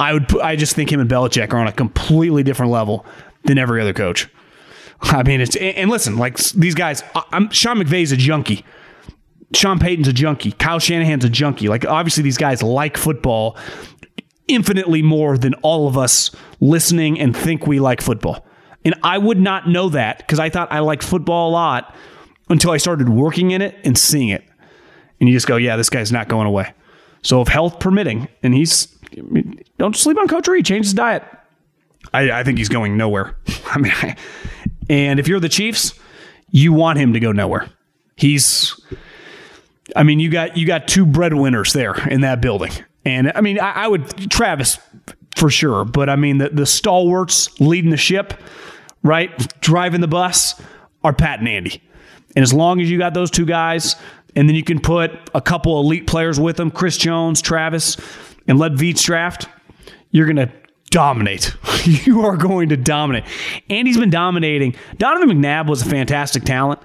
I 0.00 0.14
would 0.14 0.40
I 0.40 0.56
just 0.56 0.74
think 0.74 0.90
him 0.90 1.00
and 1.00 1.08
Belichick 1.08 1.52
are 1.52 1.58
on 1.58 1.68
a 1.68 1.72
completely 1.72 2.42
different 2.42 2.72
level 2.72 3.04
than 3.44 3.58
every 3.58 3.80
other 3.80 3.92
coach. 3.92 4.28
I 5.02 5.22
mean, 5.22 5.40
it's 5.42 5.54
and 5.54 5.90
listen, 5.90 6.16
like 6.16 6.38
these 6.38 6.74
guys. 6.74 7.02
I'm 7.30 7.50
Sean 7.50 7.76
McVay's 7.78 8.10
a 8.10 8.16
junkie. 8.16 8.64
Sean 9.52 9.78
Payton's 9.78 10.08
a 10.08 10.12
junkie. 10.12 10.52
Kyle 10.52 10.78
Shanahan's 10.78 11.24
a 11.24 11.28
junkie. 11.28 11.68
Like 11.68 11.84
obviously, 11.84 12.22
these 12.22 12.38
guys 12.38 12.62
like 12.62 12.96
football 12.96 13.56
infinitely 14.48 15.02
more 15.02 15.38
than 15.38 15.54
all 15.54 15.88
of 15.88 15.96
us 15.96 16.30
listening 16.60 17.18
and 17.18 17.36
think 17.36 17.66
we 17.66 17.80
like 17.80 18.00
football. 18.00 18.46
And 18.84 18.94
I 19.02 19.18
would 19.18 19.40
not 19.40 19.68
know 19.68 19.88
that 19.90 20.18
because 20.18 20.38
I 20.38 20.50
thought 20.50 20.70
I 20.70 20.80
liked 20.80 21.02
football 21.02 21.50
a 21.50 21.52
lot 21.52 21.94
until 22.50 22.70
I 22.70 22.76
started 22.76 23.08
working 23.08 23.52
in 23.52 23.62
it 23.62 23.76
and 23.84 23.96
seeing 23.96 24.28
it. 24.28 24.44
And 25.20 25.28
you 25.28 25.34
just 25.34 25.46
go, 25.46 25.56
yeah, 25.56 25.76
this 25.76 25.88
guy's 25.88 26.12
not 26.12 26.28
going 26.28 26.46
away. 26.46 26.74
So 27.22 27.40
if 27.40 27.48
health 27.48 27.80
permitting, 27.80 28.28
and 28.42 28.54
he's 28.54 28.86
don't 29.78 29.96
sleep 29.96 30.18
on 30.18 30.28
Coach 30.28 30.46
Reid, 30.46 30.66
change 30.66 30.86
his 30.86 30.94
diet. 30.94 31.22
I, 32.12 32.30
I 32.30 32.44
think 32.44 32.58
he's 32.58 32.68
going 32.68 32.98
nowhere. 32.98 33.36
I 33.66 33.78
mean, 33.78 33.92
I, 33.96 34.16
and 34.90 35.18
if 35.18 35.26
you're 35.26 35.40
the 35.40 35.48
Chiefs, 35.48 35.98
you 36.50 36.74
want 36.74 36.98
him 36.98 37.14
to 37.14 37.20
go 37.20 37.32
nowhere. 37.32 37.70
He's 38.16 38.78
I 39.96 40.02
mean, 40.02 40.20
you 40.20 40.30
got 40.30 40.56
you 40.56 40.66
got 40.66 40.88
two 40.88 41.06
breadwinners 41.06 41.72
there 41.72 41.94
in 42.08 42.22
that 42.22 42.40
building. 42.40 42.72
And 43.04 43.32
I 43.34 43.40
mean, 43.40 43.58
I, 43.58 43.84
I 43.84 43.88
would 43.88 44.30
Travis 44.30 44.78
for 45.36 45.50
sure, 45.50 45.84
but 45.84 46.08
I 46.08 46.16
mean 46.16 46.38
the, 46.38 46.48
the 46.48 46.66
stalwarts 46.66 47.60
leading 47.60 47.90
the 47.90 47.96
ship, 47.96 48.34
right? 49.02 49.30
Driving 49.60 50.00
the 50.00 50.08
bus 50.08 50.60
are 51.02 51.12
Pat 51.12 51.40
and 51.40 51.48
Andy. 51.48 51.82
And 52.36 52.42
as 52.42 52.52
long 52.52 52.80
as 52.80 52.90
you 52.90 52.98
got 52.98 53.14
those 53.14 53.30
two 53.30 53.46
guys, 53.46 53.96
and 54.36 54.48
then 54.48 54.56
you 54.56 54.64
can 54.64 54.80
put 54.80 55.12
a 55.34 55.40
couple 55.40 55.78
elite 55.78 56.06
players 56.06 56.40
with 56.40 56.56
them, 56.56 56.70
Chris 56.70 56.96
Jones, 56.96 57.40
Travis, 57.40 57.96
and 58.48 58.58
let 58.58 58.72
Veach 58.72 59.04
draft, 59.04 59.48
you're 60.10 60.26
gonna 60.26 60.52
dominate. 60.94 61.54
you 61.84 62.24
are 62.24 62.36
going 62.36 62.68
to 62.68 62.76
dominate. 62.76 63.24
And 63.68 63.86
he's 63.86 63.98
been 63.98 64.10
dominating. 64.10 64.76
Donovan 64.96 65.28
McNabb 65.28 65.68
was 65.68 65.82
a 65.82 65.90
fantastic 65.90 66.44
talent. 66.44 66.80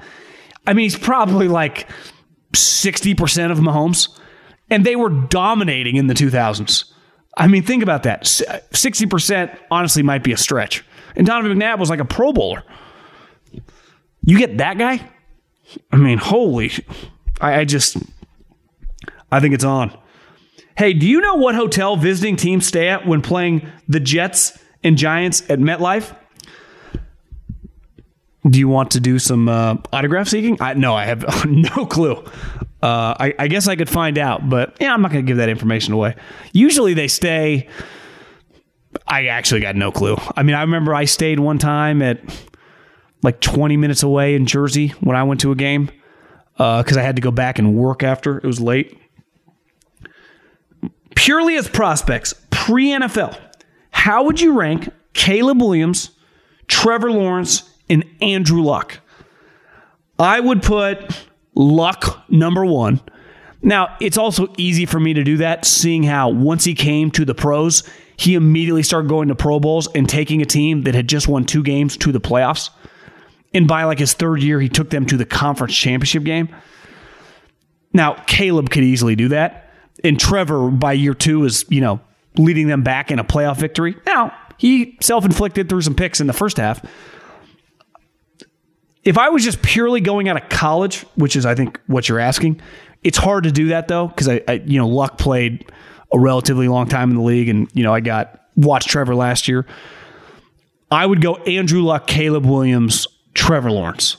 I 0.66 0.74
mean, 0.74 0.84
he's 0.84 0.98
probably 0.98 1.48
like 1.48 1.88
60% 2.54 3.52
of 3.52 3.60
Mahomes. 3.60 4.10
And 4.70 4.86
they 4.86 4.96
were 4.96 5.10
dominating 5.10 5.96
in 5.96 6.08
the 6.08 6.14
2000s. 6.14 6.92
I 7.38 7.48
mean, 7.48 7.64
think 7.64 7.84
about 7.84 8.04
that. 8.04 8.24
60% 8.24 9.58
honestly 9.72 10.04
might 10.04 10.24
be 10.24 10.32
a 10.32 10.38
stretch. 10.38 10.84
And 11.16 11.26
Donovan 11.26 11.58
McNabb 11.58 11.80
was 11.80 11.90
like 11.90 12.00
a 12.00 12.06
Pro 12.06 12.34
Bowler. 12.34 12.64
You 14.24 14.38
get 14.38 14.58
that 14.58 14.78
guy? 14.78 15.10
I 15.92 15.98
mean, 15.98 16.18
holy. 16.18 16.72
I, 17.40 17.62
I 17.62 17.66
just, 17.66 17.98
I 19.32 19.40
think 19.40 19.54
it's 19.54 19.64
on. 19.64 19.98
Hey, 20.78 20.94
do 20.94 21.08
you 21.08 21.22
know 21.22 21.36
what 21.36 21.56
hotel 21.56 21.96
visiting 21.96 22.36
teams 22.36 22.66
stay 22.66 22.90
at 22.90 23.06
when 23.06 23.22
playing 23.22 23.68
the 23.88 24.00
Jets 24.00 24.58
and 24.84 24.98
Giants 24.98 25.42
at 25.50 25.60
MetLife? 25.60 26.16
Do 28.50 28.58
you 28.60 28.68
want 28.68 28.92
to 28.92 29.00
do 29.00 29.20
some 29.20 29.50
uh, 29.50 29.76
autograph 29.92 30.28
seeking? 30.28 30.58
I, 30.62 30.74
no, 30.74 30.96
I 30.96 31.06
have 31.06 31.46
no 31.50 31.86
clue. 31.86 32.24
Uh, 32.82 33.14
I, 33.20 33.34
I, 33.38 33.48
guess 33.50 33.68
I 33.68 33.76
could 33.76 33.90
find 33.90 34.18
out, 34.18 34.50
but 34.50 34.78
yeah, 34.80 34.94
I'm 34.94 35.02
not 35.02 35.12
going 35.12 35.26
to 35.26 35.28
give 35.28 35.38
that 35.38 35.50
information 35.50 35.94
away. 35.94 36.16
Usually 36.54 36.94
they 36.94 37.10
stay. 37.10 37.68
I 39.06 39.28
actually 39.28 39.60
got 39.60 39.76
no 39.76 39.92
clue. 39.92 40.16
I 40.38 40.44
mean, 40.44 40.56
I 40.56 40.62
remember 40.62 40.96
I 40.96 41.04
stayed 41.04 41.42
one 41.42 41.58
time 41.58 42.02
at 42.02 42.22
like 43.22 43.42
20 43.42 43.76
minutes 43.76 44.02
away 44.02 44.34
in 44.34 44.46
Jersey 44.46 44.90
when 45.02 45.18
I 45.18 45.24
went 45.24 45.42
to 45.42 45.52
a 45.52 45.56
game 45.56 45.92
because 46.54 46.98
uh, 46.98 47.00
I 47.00 47.04
had 47.04 47.18
to 47.18 47.22
go 47.22 47.32
back 47.32 47.60
and 47.60 47.76
work 47.76 48.02
after 48.02 48.38
it 48.38 48.44
was 48.46 48.62
late. 48.62 48.98
Purely 51.16 51.58
as 51.58 51.68
prospects, 51.68 52.34
pre 52.50 52.88
NFL, 52.88 53.38
how 53.92 54.24
would 54.24 54.40
you 54.40 54.58
rank 54.58 54.90
Caleb 55.14 55.60
Williams, 55.60 56.12
Trevor 56.68 57.12
Lawrence, 57.12 57.69
and 57.90 58.06
Andrew 58.22 58.62
Luck. 58.62 59.00
I 60.18 60.40
would 60.40 60.62
put 60.62 61.26
Luck 61.56 62.24
number 62.30 62.66
one. 62.66 63.02
Now, 63.62 63.98
it's 64.00 64.18
also 64.18 64.54
easy 64.58 64.86
for 64.86 65.00
me 65.00 65.14
to 65.14 65.24
do 65.24 65.38
that, 65.38 65.66
seeing 65.66 66.04
how 66.04 66.30
once 66.30 66.64
he 66.64 66.74
came 66.74 67.12
to 67.12 67.26
the 67.26 67.36
pros, 67.36 67.84
he 68.16 68.36
immediately 68.36 68.84
started 68.84 69.10
going 69.10 69.28
to 69.30 69.36
Pro 69.36 69.60
Bowls 69.60 69.88
and 69.94 70.08
taking 70.08 70.42
a 70.42 70.46
team 70.46 70.84
that 70.84 70.96
had 70.96 71.10
just 71.10 71.28
won 71.28 71.46
two 71.46 71.64
games 71.64 71.98
to 71.98 72.12
the 72.12 72.22
playoffs. 72.22 72.70
And 73.54 73.68
by 73.68 73.84
like 73.84 74.00
his 74.00 74.14
third 74.14 74.42
year, 74.42 74.62
he 74.62 74.70
took 74.70 74.90
them 74.90 75.06
to 75.08 75.18
the 75.18 75.26
conference 75.26 75.76
championship 75.76 76.24
game. 76.24 76.56
Now, 77.92 78.14
Caleb 78.28 78.70
could 78.70 78.84
easily 78.84 79.16
do 79.16 79.30
that. 79.30 79.72
And 80.04 80.20
Trevor, 80.20 80.70
by 80.70 80.94
year 80.94 81.14
two, 81.14 81.44
is, 81.46 81.66
you 81.70 81.82
know, 81.82 82.00
leading 82.38 82.68
them 82.68 82.84
back 82.84 83.12
in 83.12 83.20
a 83.20 83.24
playoff 83.24 83.58
victory. 83.58 83.96
Now, 84.06 84.34
he 84.58 84.98
self 85.02 85.26
inflicted 85.26 85.68
through 85.68 85.82
some 85.82 85.96
picks 85.96 86.22
in 86.22 86.28
the 86.28 86.34
first 86.34 86.58
half, 86.58 86.86
if 89.10 89.18
I 89.18 89.30
was 89.30 89.44
just 89.44 89.64
purely 89.64 90.02
going 90.02 90.30
out 90.30 90.40
of 90.40 90.50
college, 90.50 91.02
which 91.16 91.36
is 91.36 91.44
I 91.44 91.56
think 91.56 91.80
what 91.88 92.08
you're 92.08 92.20
asking, 92.20 92.62
it's 93.04 93.18
hard 93.18 93.46
to 93.46 93.52
do 93.52 93.70
that 93.70 93.88
though 93.88 94.08
because 94.08 94.30
I, 94.30 94.42
I, 94.48 94.54
you 94.68 94.78
know, 94.78 94.88
Luck 94.88 95.18
played 95.18 95.72
a 96.14 96.20
relatively 96.20 96.68
long 96.68 96.88
time 96.88 97.10
in 97.10 97.16
the 97.16 97.24
league, 97.24 97.50
and 97.50 97.68
you 97.74 97.82
know, 97.82 97.92
I 97.92 98.02
got 98.02 98.40
watched 98.56 98.88
Trevor 98.88 99.16
last 99.16 99.48
year. 99.48 99.66
I 100.92 101.08
would 101.08 101.22
go 101.22 101.38
Andrew 101.38 101.82
Luck, 101.82 102.06
Caleb 102.06 102.46
Williams, 102.46 103.08
Trevor 103.34 103.72
Lawrence. 103.72 104.18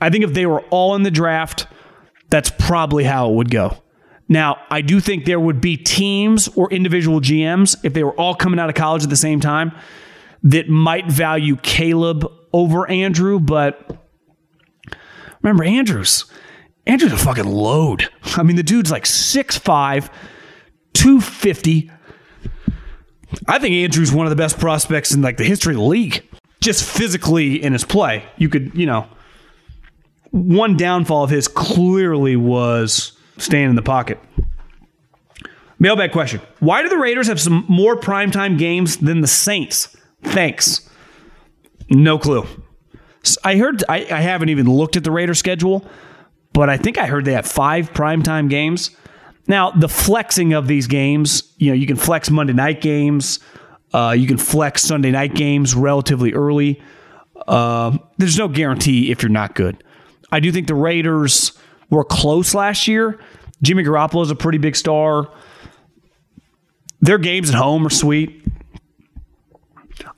I 0.00 0.10
think 0.10 0.24
if 0.24 0.34
they 0.34 0.46
were 0.46 0.62
all 0.62 0.96
in 0.96 1.04
the 1.04 1.12
draft, 1.12 1.68
that's 2.28 2.50
probably 2.50 3.04
how 3.04 3.30
it 3.30 3.36
would 3.36 3.52
go. 3.52 3.78
Now, 4.28 4.62
I 4.68 4.80
do 4.80 4.98
think 4.98 5.26
there 5.26 5.38
would 5.38 5.60
be 5.60 5.76
teams 5.76 6.48
or 6.56 6.72
individual 6.72 7.20
GMs, 7.20 7.76
if 7.84 7.92
they 7.92 8.02
were 8.02 8.18
all 8.18 8.34
coming 8.34 8.58
out 8.58 8.68
of 8.68 8.74
college 8.74 9.04
at 9.04 9.10
the 9.10 9.16
same 9.16 9.38
time, 9.38 9.70
that 10.42 10.68
might 10.68 11.08
value 11.08 11.54
Caleb 11.56 12.26
over 12.52 12.90
Andrew, 12.90 13.38
but 13.38 14.03
Remember 15.44 15.62
Andrews. 15.64 16.24
Andrews 16.86 17.12
a 17.12 17.18
fucking 17.18 17.44
load. 17.44 18.08
I 18.36 18.42
mean, 18.42 18.56
the 18.56 18.62
dude's 18.62 18.90
like 18.90 19.04
6'5, 19.04 20.08
250. 20.94 21.90
I 23.46 23.58
think 23.58 23.74
Andrews 23.74 24.10
one 24.10 24.24
of 24.26 24.30
the 24.30 24.36
best 24.36 24.58
prospects 24.58 25.12
in 25.12 25.20
like 25.20 25.36
the 25.36 25.44
history 25.44 25.74
of 25.74 25.80
the 25.80 25.86
league. 25.86 26.26
Just 26.60 26.82
physically 26.82 27.62
in 27.62 27.74
his 27.74 27.84
play. 27.84 28.24
You 28.38 28.48
could, 28.48 28.74
you 28.74 28.86
know, 28.86 29.06
one 30.30 30.78
downfall 30.78 31.24
of 31.24 31.30
his 31.30 31.46
clearly 31.46 32.36
was 32.36 33.12
staying 33.36 33.68
in 33.68 33.76
the 33.76 33.82
pocket. 33.82 34.18
Mailbag 35.78 36.12
question. 36.12 36.40
Why 36.60 36.82
do 36.82 36.88
the 36.88 36.96
Raiders 36.96 37.26
have 37.26 37.40
some 37.40 37.66
more 37.68 37.96
primetime 37.96 38.58
games 38.58 38.96
than 38.96 39.20
the 39.20 39.26
Saints? 39.26 39.94
Thanks. 40.22 40.88
No 41.90 42.18
clue. 42.18 42.46
I 43.44 43.56
heard 43.56 43.82
I, 43.88 44.06
I 44.10 44.20
haven't 44.20 44.48
even 44.48 44.66
looked 44.66 44.96
at 44.96 45.04
the 45.04 45.10
Raider 45.10 45.34
schedule, 45.34 45.86
but 46.52 46.68
I 46.70 46.76
think 46.76 46.98
I 46.98 47.06
heard 47.06 47.24
they 47.24 47.32
have 47.32 47.46
five 47.46 47.92
primetime 47.92 48.48
games. 48.48 48.90
Now, 49.46 49.70
the 49.70 49.88
flexing 49.88 50.52
of 50.54 50.68
these 50.68 50.86
games, 50.86 51.52
you 51.58 51.70
know, 51.70 51.74
you 51.74 51.86
can 51.86 51.96
flex 51.96 52.30
Monday 52.30 52.52
night 52.54 52.80
games, 52.80 53.40
uh, 53.92 54.14
you 54.16 54.26
can 54.26 54.38
flex 54.38 54.82
Sunday 54.82 55.10
night 55.10 55.34
games 55.34 55.74
relatively 55.74 56.32
early. 56.32 56.82
Uh, 57.46 57.96
there's 58.16 58.38
no 58.38 58.48
guarantee 58.48 59.10
if 59.10 59.22
you're 59.22 59.30
not 59.30 59.54
good. 59.54 59.84
I 60.32 60.40
do 60.40 60.50
think 60.50 60.66
the 60.66 60.74
Raiders 60.74 61.52
were 61.90 62.04
close 62.04 62.54
last 62.54 62.88
year. 62.88 63.20
Jimmy 63.62 63.84
Garoppolo 63.84 64.22
is 64.22 64.30
a 64.30 64.34
pretty 64.34 64.58
big 64.58 64.76
star. 64.76 65.30
Their 67.00 67.18
games 67.18 67.50
at 67.50 67.56
home 67.56 67.86
are 67.86 67.90
sweet. 67.90 68.42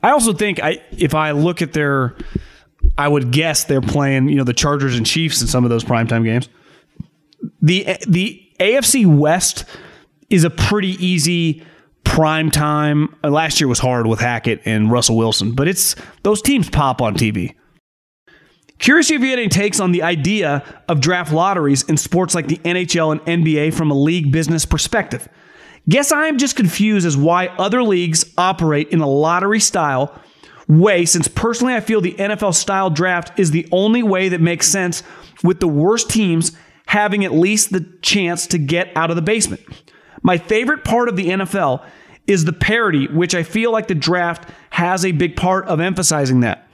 I 0.03 0.11
also 0.11 0.33
think 0.33 0.61
I 0.63 0.83
if 0.97 1.15
I 1.15 1.33
look 1.33 1.63
at 1.63 1.73
their 1.73 2.17
I 2.99 3.09
would 3.09 3.31
guess 3.31 3.65
they're 3.65 3.81
playing, 3.81 4.29
you 4.29 4.37
know, 4.37 4.45
the 4.45 4.55
Chargers 4.55 4.97
and 4.97 5.05
Chiefs 5.05 5.41
in 5.41 5.49
some 5.49 5.65
of 5.65 5.71
those 5.71 5.85
primetime 5.85 6.25
games. 6.25 6.49
The 7.61 7.97
the 8.07 8.43
AFC 8.59 9.07
West 9.07 9.65
is 10.31 10.45
a 10.45 10.51
pretty 10.51 10.93
easy 11.05 11.63
prime 12.05 12.51
time. 12.51 13.15
Last 13.23 13.61
year 13.61 13.69
was 13.69 13.79
hard 13.79 14.07
with 14.07 14.21
Hackett 14.21 14.63
and 14.65 14.91
Russell 14.91 15.17
Wilson, 15.17 15.55
but 15.55 15.69
it's 15.69 15.95
those 16.23 16.41
teams 16.41 16.71
pop 16.71 17.03
on 17.03 17.15
TV. 17.15 17.55
Curious 18.79 19.11
if 19.11 19.21
you 19.23 19.31
had 19.31 19.39
any 19.39 19.49
takes 19.49 19.81
on 19.81 19.93
the 19.93 20.03
idea 20.03 20.63
of 20.89 21.01
draft 21.01 21.33
lotteries 21.33 21.83
in 21.85 21.97
sports 21.97 22.35
like 22.35 22.47
the 22.47 22.59
NHL 22.59 23.13
and 23.13 23.45
NBA 23.45 23.73
from 23.75 23.91
a 23.91 23.95
league 23.95 24.31
business 24.31 24.67
perspective. 24.67 25.29
Guess 25.89 26.13
I 26.13 26.27
am 26.27 26.37
just 26.37 26.57
confused 26.57 27.07
as 27.07 27.17
why 27.17 27.47
other 27.47 27.83
leagues 27.83 28.25
operate 28.37 28.89
in 28.89 29.01
a 29.01 29.09
lottery 29.09 29.61
style 29.61 30.21
way, 30.69 31.05
since 31.05 31.29
personally 31.29 31.75
I 31.75 31.81
feel 31.81 32.01
the 32.01 32.15
NFL 32.15 32.55
style 32.55 32.91
draft 32.91 33.39
is 33.39 33.51
the 33.51 33.69
only 33.73 34.03
way 34.03 34.29
that 34.29 34.41
makes 34.41 34.69
sense 34.69 35.03
with 35.43 35.61
the 35.61 35.69
worst 35.69 36.11
teams 36.11 36.53
having 36.87 37.25
at 37.25 37.33
least 37.33 37.73
the 37.73 37.87
chance 38.03 38.47
to 38.49 38.59
get 38.59 38.97
out 38.97 39.11
of 39.11 39.17
the 39.17 39.23
basement. 39.23 39.63
My 40.23 40.39
favorite 40.39 40.85
part 40.85 41.09
of 41.09 41.17
the 41.17 41.29
NFL 41.29 41.85
is 42.27 42.45
the 42.45 42.53
parity, 42.53 43.07
which 43.09 43.35
I 43.35 43.43
feel 43.43 43.71
like 43.71 43.89
the 43.89 43.95
draft 43.95 44.49
has 44.71 45.05
a 45.05 45.13
big 45.13 45.37
part 45.37 45.67
of 45.67 45.81
emphasizing 45.81 46.41
that. 46.41 46.69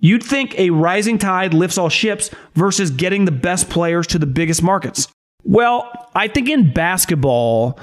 You'd 0.00 0.22
think 0.22 0.58
a 0.58 0.70
rising 0.70 1.18
tide 1.18 1.54
lifts 1.54 1.78
all 1.78 1.88
ships 1.88 2.30
versus 2.54 2.90
getting 2.90 3.24
the 3.24 3.32
best 3.32 3.68
players 3.68 4.06
to 4.08 4.18
the 4.18 4.26
biggest 4.26 4.62
markets. 4.62 5.08
Well, 5.44 5.90
I 6.14 6.28
think 6.28 6.48
in 6.48 6.72
basketball, 6.72 7.78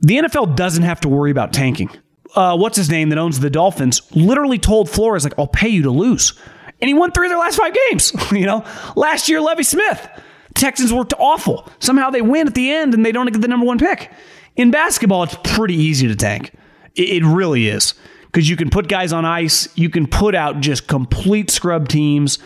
the 0.00 0.18
NFL 0.18 0.56
doesn't 0.56 0.82
have 0.82 1.00
to 1.02 1.08
worry 1.08 1.30
about 1.30 1.52
tanking 1.52 1.90
uh, 2.34 2.56
what's 2.56 2.76
his 2.76 2.90
name 2.90 3.10
that 3.10 3.18
owns 3.18 3.40
the 3.40 3.50
Dolphins 3.50 4.02
literally 4.14 4.58
told 4.58 4.88
Flores 4.88 5.24
like, 5.24 5.34
"I'll 5.38 5.46
pay 5.46 5.68
you 5.68 5.82
to 5.82 5.90
lose," 5.90 6.34
and 6.80 6.88
he 6.88 6.94
won 6.94 7.12
three 7.12 7.26
of 7.26 7.30
their 7.30 7.38
last 7.38 7.56
five 7.56 7.74
games. 7.88 8.12
you 8.32 8.46
know, 8.46 8.64
last 8.96 9.28
year 9.28 9.40
Lovie 9.40 9.62
Smith, 9.62 10.08
Texans 10.54 10.92
worked 10.92 11.14
awful. 11.18 11.68
Somehow 11.78 12.10
they 12.10 12.22
win 12.22 12.46
at 12.46 12.54
the 12.54 12.70
end 12.70 12.94
and 12.94 13.04
they 13.04 13.12
don't 13.12 13.30
get 13.30 13.40
the 13.40 13.48
number 13.48 13.66
one 13.66 13.78
pick. 13.78 14.10
In 14.56 14.70
basketball, 14.70 15.22
it's 15.22 15.36
pretty 15.44 15.74
easy 15.74 16.08
to 16.08 16.16
tank. 16.16 16.54
It, 16.94 17.22
it 17.22 17.24
really 17.24 17.68
is 17.68 17.94
because 18.26 18.48
you 18.48 18.56
can 18.56 18.70
put 18.70 18.88
guys 18.88 19.12
on 19.12 19.24
ice, 19.24 19.68
you 19.76 19.90
can 19.90 20.06
put 20.06 20.34
out 20.34 20.60
just 20.60 20.86
complete 20.88 21.50
scrub 21.50 21.88
teams. 21.88 22.38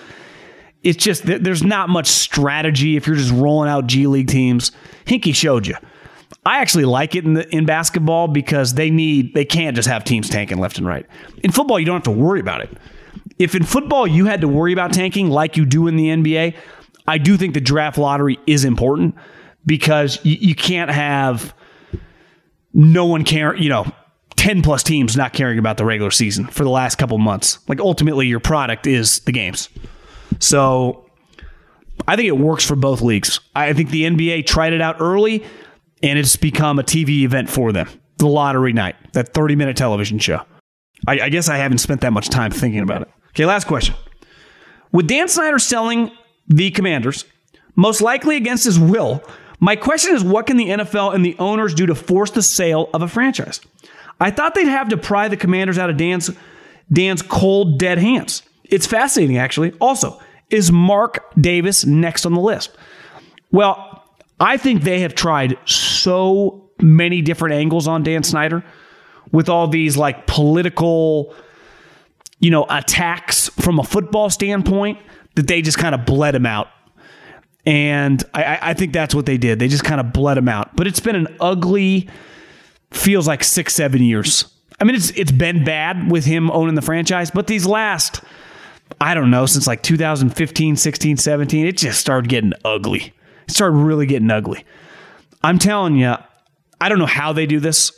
It's 0.83 1.03
just 1.03 1.25
there's 1.25 1.65
not 1.65 1.89
much 1.89 2.07
strategy 2.07 2.97
if 2.97 3.07
you're 3.07 3.17
just 3.17 3.33
rolling 3.33 3.69
out 3.69 3.87
G 3.87 4.07
League 4.07 4.29
teams. 4.29 4.73
Hinkie 5.05 5.35
showed 5.35 5.67
you. 5.67 5.75
I 6.45 6.61
actually 6.61 6.85
like 6.85 7.15
it 7.15 7.25
in 7.25 7.35
the, 7.35 7.55
in 7.55 7.67
basketball 7.67 8.29
because 8.29 8.75
they 8.75 8.91
need 8.91 9.35
they 9.35 9.45
can't 9.45 9.75
just 9.77 9.89
have 9.89 10.05
teams 10.05 10.29
tanking 10.29 10.59
left 10.59 10.79
and 10.79 10.87
right. 10.87 11.07
In 11.43 11.53
football, 11.53 11.79
you 11.79 11.87
don't 11.87 11.97
have 11.97 12.05
to 12.05 12.11
worry 12.11 12.41
about 12.41 12.61
it. 12.61 12.71
If 13.39 13.55
in 13.55 13.65
football 13.65 14.07
you 14.07 14.27
had 14.27 14.41
to 14.41 14.49
worry 14.49 14.73
about 14.73 14.93
tanking 14.93 15.29
like 15.29 15.57
you 15.57 15.65
do 15.65 15.89
in 15.89 15.97
the 15.97 16.09
NBA, 16.09 16.57
I 17.07 17.19
do 17.19 17.37
think 17.37 17.55
the 17.55 17.61
draft 17.61 17.99
lottery 17.99 18.39
is 18.47 18.65
important 18.65 19.15
because 19.65 20.25
you, 20.25 20.37
you 20.41 20.55
can't 20.55 20.91
have 20.91 21.55
no 22.73 23.05
one 23.07 23.25
care, 23.25 23.57
you 23.57 23.69
know, 23.69 23.87
10 24.37 24.63
plus 24.63 24.83
teams 24.83 25.17
not 25.17 25.33
caring 25.33 25.59
about 25.59 25.77
the 25.77 25.85
regular 25.85 26.11
season 26.11 26.47
for 26.47 26.63
the 26.63 26.71
last 26.71 26.97
couple 26.97 27.19
months. 27.19 27.59
Like 27.69 27.81
ultimately 27.81 28.27
your 28.27 28.41
product 28.41 28.87
is 28.87 29.21
the 29.21 29.33
games. 29.33 29.69
So 30.39 31.11
I 32.07 32.17
think 32.17 32.29
it 32.29 32.39
works 32.39 32.65
for 32.65 32.77
both 32.77 33.01
leagues. 33.01 33.41
I 33.55 33.73
think 33.73 33.91
the 33.91 34.05
NBA 34.05 34.47
tried 34.47 34.73
it 34.73 34.81
out 34.81 34.97
early 35.01 35.45
and 36.07 36.19
it's 36.19 36.37
become 36.37 36.79
a 36.79 36.83
TV 36.85 37.23
event 37.23 37.51
for 37.51 37.73
them. 37.73 37.89
The 38.19 38.29
lottery 38.29 38.73
night, 38.73 38.97
that 39.13 39.35
30 39.35 39.57
minute 39.57 39.77
television 39.77 40.19
show. 40.19 40.41
I, 41.07 41.21
I 41.21 41.29
guess 41.29 41.49
I 41.49 41.57
haven't 41.57 41.79
spent 41.79 42.01
that 42.03 42.13
much 42.13 42.29
time 42.29 42.51
thinking 42.51 42.81
about 42.81 43.03
it. 43.03 43.09
Okay, 43.31 43.45
last 43.45 43.67
question. 43.67 43.95
With 44.93 45.09
Dan 45.09 45.29
Snyder 45.29 45.59
selling 45.59 46.11
the 46.47 46.71
Commanders, 46.71 47.25
most 47.75 48.01
likely 48.01 48.37
against 48.37 48.65
his 48.65 48.79
will, 48.79 49.23
my 49.59 49.77
question 49.77 50.15
is 50.15 50.23
what 50.23 50.47
can 50.47 50.57
the 50.57 50.69
NFL 50.69 51.15
and 51.15 51.25
the 51.25 51.37
owners 51.39 51.75
do 51.75 51.87
to 51.87 51.95
force 51.95 52.31
the 52.31 52.43
sale 52.43 52.89
of 52.95 53.03
a 53.03 53.09
franchise? 53.09 53.61
I 54.21 54.31
thought 54.31 54.55
they'd 54.55 54.69
have 54.69 54.89
to 54.91 54.97
pry 54.97 55.29
the 55.29 55.37
Commanders 55.37 55.77
out 55.77 55.91
of 55.91 55.97
Dan's 55.97 56.31
Dan's 56.91 57.21
cold, 57.21 57.79
dead 57.79 57.99
hands. 57.99 58.43
It's 58.65 58.87
fascinating, 58.87 59.39
actually. 59.39 59.73
Also, 59.81 60.21
is 60.51 60.71
Mark 60.71 61.35
Davis 61.35 61.85
next 61.85 62.25
on 62.25 62.33
the 62.33 62.41
list? 62.41 62.77
Well, 63.51 63.96
I 64.39 64.57
think 64.57 64.83
they 64.83 65.01
have 65.01 65.15
tried 65.15 65.59
so 65.65 66.71
many 66.81 67.23
different 67.23 67.55
angles 67.55 67.89
on 67.89 68.03
Dan 68.03 68.23
Snyder 68.23 68.65
with 69.33 69.49
all 69.49 69.67
these 69.67 69.97
like 69.97 70.27
political, 70.27 71.35
you 72.39 72.51
know, 72.51 72.67
attacks 72.69 73.49
from 73.51 73.79
a 73.79 73.85
football 73.85 74.31
standpoint 74.31 74.99
that 75.37 75.47
they 75.47 75.63
just 75.63 75.79
kind 75.79 75.95
of 75.95 76.05
bled 76.05 76.35
him 76.35 76.47
out. 76.47 76.69
And 77.65 78.23
I, 78.33 78.59
I 78.63 78.75
think 78.75 78.93
that's 78.93 79.15
what 79.15 79.27
they 79.27 79.39
did. 79.39 79.59
They 79.59 79.69
just 79.69 79.85
kind 79.85 80.01
of 80.01 80.13
bled 80.13 80.39
him 80.39 80.49
out. 80.49 80.77
But 80.77 80.87
it's 80.87 81.01
been 81.01 81.17
an 81.17 81.29
ugly, 81.41 82.09
feels 82.93 83.27
like 83.27 83.43
six, 83.43 83.75
seven 83.75 84.03
years. 84.03 84.45
I 84.79 84.85
mean, 84.85 84.95
it's 84.95 85.11
it's 85.11 85.33
been 85.33 85.65
bad 85.65 86.11
with 86.11 86.27
him 86.27 86.51
owning 86.51 86.75
the 86.75 86.83
franchise, 86.83 87.31
but 87.31 87.47
these 87.47 87.67
last, 87.67 88.21
I 89.01 89.15
don't 89.15 89.31
know, 89.31 89.47
since 89.47 89.67
like 89.67 89.83
2015, 89.83 90.77
16, 90.77 91.17
17, 91.17 91.67
it 91.67 91.77
just 91.79 91.99
started 91.99 92.29
getting 92.29 92.53
ugly. 92.65 93.13
It 93.47 93.53
started 93.53 93.77
really 93.77 94.07
getting 94.07 94.31
ugly. 94.31 94.65
I'm 95.43 95.59
telling 95.59 95.97
you, 95.97 96.17
I 96.81 96.89
don't 96.89 96.99
know 96.99 97.07
how 97.07 97.33
they 97.33 97.47
do 97.47 97.61
this. 97.61 97.93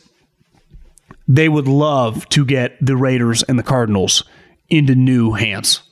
They 1.27 1.49
would 1.49 1.69
love 1.69 2.29
to 2.31 2.45
get 2.45 2.77
the 2.81 2.97
Raiders 2.97 3.43
and 3.43 3.59
the 3.59 3.63
Cardinals 3.63 4.25
into 4.69 4.95
new 4.95 5.33
hands. 5.33 5.83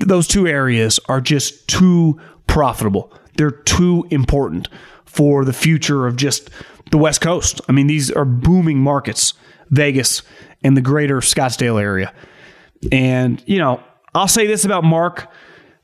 Those 0.00 0.26
two 0.26 0.46
areas 0.46 0.98
are 1.08 1.20
just 1.20 1.68
too 1.68 2.20
profitable. 2.46 3.12
They're 3.36 3.50
too 3.50 4.06
important 4.10 4.68
for 5.04 5.44
the 5.44 5.52
future 5.52 6.06
of 6.06 6.16
just 6.16 6.50
the 6.90 6.98
West 6.98 7.20
Coast. 7.20 7.60
I 7.68 7.72
mean, 7.72 7.86
these 7.86 8.10
are 8.10 8.24
booming 8.24 8.78
markets, 8.78 9.34
Vegas 9.70 10.22
and 10.64 10.76
the 10.76 10.80
greater 10.80 11.18
Scottsdale 11.18 11.80
area. 11.80 12.12
And, 12.90 13.42
you 13.46 13.58
know, 13.58 13.82
I'll 14.14 14.28
say 14.28 14.46
this 14.46 14.64
about 14.64 14.84
Mark 14.84 15.30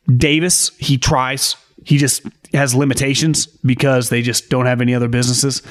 Davis. 0.06 0.70
He 0.78 0.98
tries, 0.98 1.56
he 1.84 1.98
just 1.98 2.22
has 2.52 2.74
limitations 2.74 3.46
because 3.46 4.08
they 4.08 4.22
just 4.22 4.48
don't 4.50 4.66
have 4.66 4.80
any 4.80 4.94
other 4.94 5.08
businesses. 5.08 5.62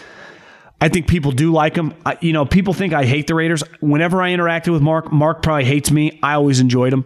I 0.79 0.89
think 0.89 1.07
people 1.07 1.31
do 1.31 1.51
like 1.51 1.75
him. 1.75 1.93
I, 2.05 2.17
you 2.21 2.33
know, 2.33 2.45
people 2.45 2.73
think 2.73 2.93
I 2.93 3.05
hate 3.05 3.27
the 3.27 3.35
Raiders. 3.35 3.63
Whenever 3.79 4.21
I 4.21 4.29
interacted 4.29 4.71
with 4.71 4.81
Mark, 4.81 5.11
Mark 5.11 5.41
probably 5.41 5.65
hates 5.65 5.89
me. 5.89 6.19
I 6.21 6.33
always 6.33 6.59
enjoyed 6.59 6.93
him. 6.93 7.05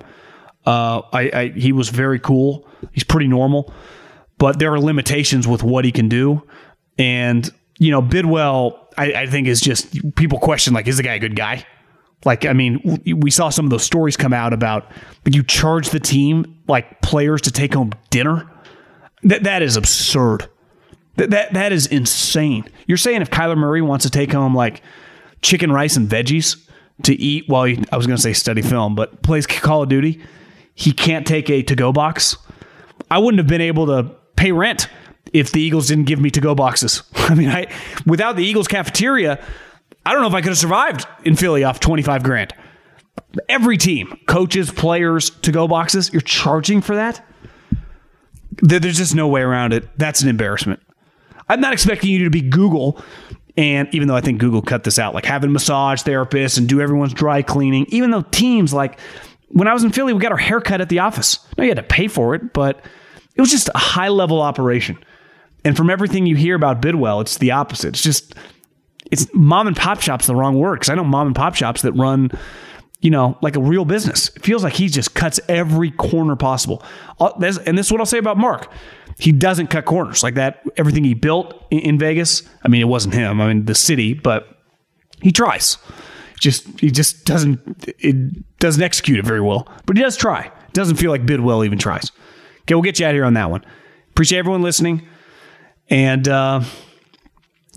Uh, 0.66 1.02
I, 1.14 1.32
I, 1.34 1.47
he 1.56 1.72
was 1.72 1.89
very 1.89 2.20
cool. 2.20 2.68
He's 2.91 3.04
pretty 3.04 3.28
normal, 3.28 3.74
but 4.38 4.60
there 4.60 4.74
are 4.74 4.80
limitations 4.80 5.47
with 5.47 5.64
what 5.64 5.86
he 5.86 5.91
can 5.91 6.10
do. 6.10 6.43
And 6.97 7.49
you 7.82 7.89
know, 7.89 8.02
Bidwill, 8.02 8.78
I, 8.95 9.14
I 9.14 9.26
think 9.26 9.47
is 9.47 9.60
just 9.60 10.16
people 10.16 10.38
question 10.38 10.74
like, 10.74 10.88
is 10.88 10.97
the 10.97 11.04
guy 11.04 11.16
a 11.16 11.20
good 11.20 11.36
guy? 11.36 11.66
Like, 12.24 12.45
I 12.45 12.54
mean, 12.54 13.02
we 13.18 13.32
saw 13.32 13.49
some 13.49 13.66
of 13.66 13.72
those 13.72 13.84
stories 13.84 14.16
come 14.16 14.34
out 14.34 14.54
about 14.54 14.91
you 15.26 15.41
charge 15.41 15.89
the 15.89 15.99
team 15.99 16.60
like 16.68 17.02
players 17.02 17.41
to 17.41 17.52
take 17.52 17.74
home 17.74 17.93
dinner. 18.12 18.47
That 19.24 19.43
that 19.43 19.61
is 19.61 19.78
absurd. 19.78 20.49
That, 21.15 21.30
that 21.32 21.53
that 21.53 21.72
is 21.72 21.88
insane. 21.88 22.67
You're 22.88 22.97
saying 22.97 23.22
if 23.22 23.30
Kyler 23.30 23.57
Murray 23.57 23.82
wants 23.82 24.05
to 24.05 24.11
take 24.11 24.32
home 24.32 24.55
like 24.55 24.82
chicken, 25.41 25.72
rice, 25.72 25.97
and 25.97 26.09
veggies 26.09 26.67
to 27.03 27.13
eat 27.13 27.45
while 27.47 27.65
he, 27.65 27.84
I 27.91 27.97
was 27.97 28.07
going 28.07 28.17
to 28.17 28.22
say 28.22 28.34
study 28.34 28.61
film, 28.61 28.95
but 28.95 29.22
plays 29.22 29.47
Call 29.47 29.84
of 29.84 29.89
Duty, 29.89 30.22
he 30.76 30.91
can't 30.91 31.26
take 31.26 31.49
a 31.49 31.63
to 31.63 31.76
go 31.76 31.91
box. 31.91 32.38
I 33.09 33.17
wouldn't 33.17 33.39
have 33.39 33.47
been 33.47 33.61
able 33.61 33.88
to 33.88 34.15
pay 34.36 34.51
rent 34.51 34.88
if 35.34 35.51
the 35.51 35.61
Eagles 35.61 35.88
didn't 35.88 36.05
give 36.05 36.19
me 36.19 36.30
to 36.32 36.41
go 36.41 36.55
boxes. 36.55 37.03
I 37.15 37.36
mean, 37.36 37.49
I 37.49 37.67
without 38.05 38.36
the 38.36 38.43
Eagles 38.43 38.67
cafeteria, 38.67 39.43
I 40.05 40.13
don't 40.13 40.22
know 40.22 40.28
if 40.28 40.34
I 40.34 40.41
could 40.41 40.49
have 40.49 40.57
survived 40.57 41.05
in 41.26 41.36
Philly 41.36 41.63
off 41.63 41.80
25 41.80 42.24
grand. 42.24 42.53
Every 43.47 43.78
team, 43.78 44.17
coaches, 44.28 44.72
players, 44.72 45.30
to 45.41 45.51
go 45.51 45.67
boxes, 45.67 46.11
you're 46.11 46.22
charging 46.22 46.82
for 46.82 46.95
that? 46.95 47.26
There's 48.58 48.97
just 48.97 49.16
no 49.16 49.28
way 49.28 49.41
around 49.41 49.74
it. 49.74 49.88
That's 49.97 50.22
an 50.22 50.30
embarrassment. 50.30 50.82
I'm 51.49 51.62
not 51.62 51.74
expecting 51.74 52.10
you 52.10 52.24
to 52.24 52.30
be 52.30 52.41
Google. 52.41 53.02
And 53.58 53.93
even 53.93 54.08
though 54.08 54.16
I 54.16 54.22
think 54.22 54.39
Google 54.39 54.62
cut 54.62 54.84
this 54.84 54.97
out, 54.97 55.14
like 55.14 55.26
having 55.26 55.52
massage 55.52 56.04
therapists 56.04 56.58
and 56.58 56.68
do 56.68 56.80
everyone's 56.80 57.14
dry 57.14 57.41
cleaning, 57.41 57.86
even 57.89 58.12
though 58.12 58.22
teams 58.32 58.74
like 58.74 58.99
when 59.49 59.68
I 59.68 59.74
was 59.74 59.84
in 59.84 59.91
Philly, 59.91 60.14
we 60.14 60.20
got 60.20 60.32
our 60.32 60.38
haircut 60.38 60.82
at 60.82 60.89
the 60.89 60.99
office. 60.99 61.39
No, 61.58 61.64
you 61.64 61.70
had 61.70 61.78
to 61.78 61.84
pay 61.84 62.08
for 62.08 62.36
it, 62.36 62.54
but 62.54 62.84
it 63.36 63.41
was 63.41 63.52
just 63.52 63.70
a 63.76 63.78
high 63.78 64.08
level 64.08 64.41
operation. 64.41 64.97
And 65.64 65.78
from 65.78 65.89
everything 65.89 66.26
you 66.26 66.36
hear 66.36 66.56
about 66.56 66.82
Bidwill, 66.82 67.22
it's 67.22 67.38
the 67.38 67.52
opposite. 67.52 67.89
It's 67.89 68.04
just, 68.04 68.36
it's 69.12 69.28
mom 69.34 69.68
and 69.68 69.76
pop 69.76 70.02
shops 70.02 70.26
the 70.26 70.36
wrong 70.36 70.58
word 70.58 70.76
because 70.76 70.89
I 70.89 70.95
know 70.95 71.04
mom 71.04 71.28
and 71.28 71.36
pop 71.36 71.56
shops 71.56 71.82
that 71.82 71.91
run, 71.93 72.32
you 73.02 73.10
know, 73.10 73.38
like 73.41 73.56
a 73.56 73.62
real 73.62 73.84
business. 73.84 74.30
It 74.36 74.43
feels 74.43 74.64
like 74.64 74.74
he 74.74 74.88
just 74.88 75.14
cuts 75.16 75.39
every 75.49 75.91
corner 75.91 76.36
possible. 76.36 76.84
And 77.20 77.78
this 77.78 77.88
is 77.88 77.91
what 77.91 77.99
I'll 77.99 78.06
say 78.06 78.20
about 78.20 78.38
Mark 78.38 78.72
he 79.22 79.32
doesn't 79.32 79.68
cut 79.68 79.86
corners 79.86 80.24
like 80.24 80.34
that. 80.34 80.64
Everything 80.78 81.04
he 81.04 81.14
built 81.14 81.54
in, 81.70 81.99
Vegas, 81.99 82.41
I 82.64 82.68
mean, 82.70 82.82
it 82.82 82.88
wasn't 82.88 83.14
him. 83.14 83.39
I 83.39 83.47
mean, 83.47 83.66
the 83.66 83.76
city, 83.76 84.16
but 84.16 84.58
he 85.22 85.32
tries. 85.32 85.78
Just 86.39 86.80
he 86.80 86.89
just 86.89 87.26
doesn't 87.26 87.60
it 87.99 88.58
doesn't 88.58 88.82
execute 88.82 89.20
it 89.20 89.26
very 89.26 89.41
well, 89.41 89.68
but 89.86 89.95
he 89.95 90.02
does 90.02 90.18
try. 90.18 90.45
It 90.45 90.74
doesn't 90.74 90.95
feel 90.95 91.12
like 91.12 91.24
Bidwill 91.24 91.64
even 91.64 91.78
tries. 91.78 92.12
Okay, 92.62 92.74
we'll 92.74 92.82
get 92.82 92.99
you 92.99 93.06
out 93.06 93.14
here 93.14 93.26
on 93.26 93.36
that 93.36 93.52
one. 93.52 93.64
Appreciate 94.10 94.39
everyone 94.39 94.64
listening, 94.64 95.08
and 95.88 96.28
uh, 96.28 96.64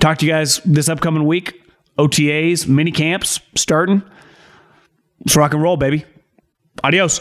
talk 0.01 0.16
to 0.18 0.27
you 0.27 0.33
guys 0.33 0.62
this 0.64 0.89
upcoming 0.89 1.27
week. 1.27 1.61
OTAs, 1.99 2.66
mini 2.66 2.91
camps 2.91 3.39
starting. 3.55 4.03
Let's 5.25 5.37
rock 5.37 5.55
and 5.55 5.62
roll, 5.62 5.77
baby. 5.77 6.05
Adios. 6.83 7.20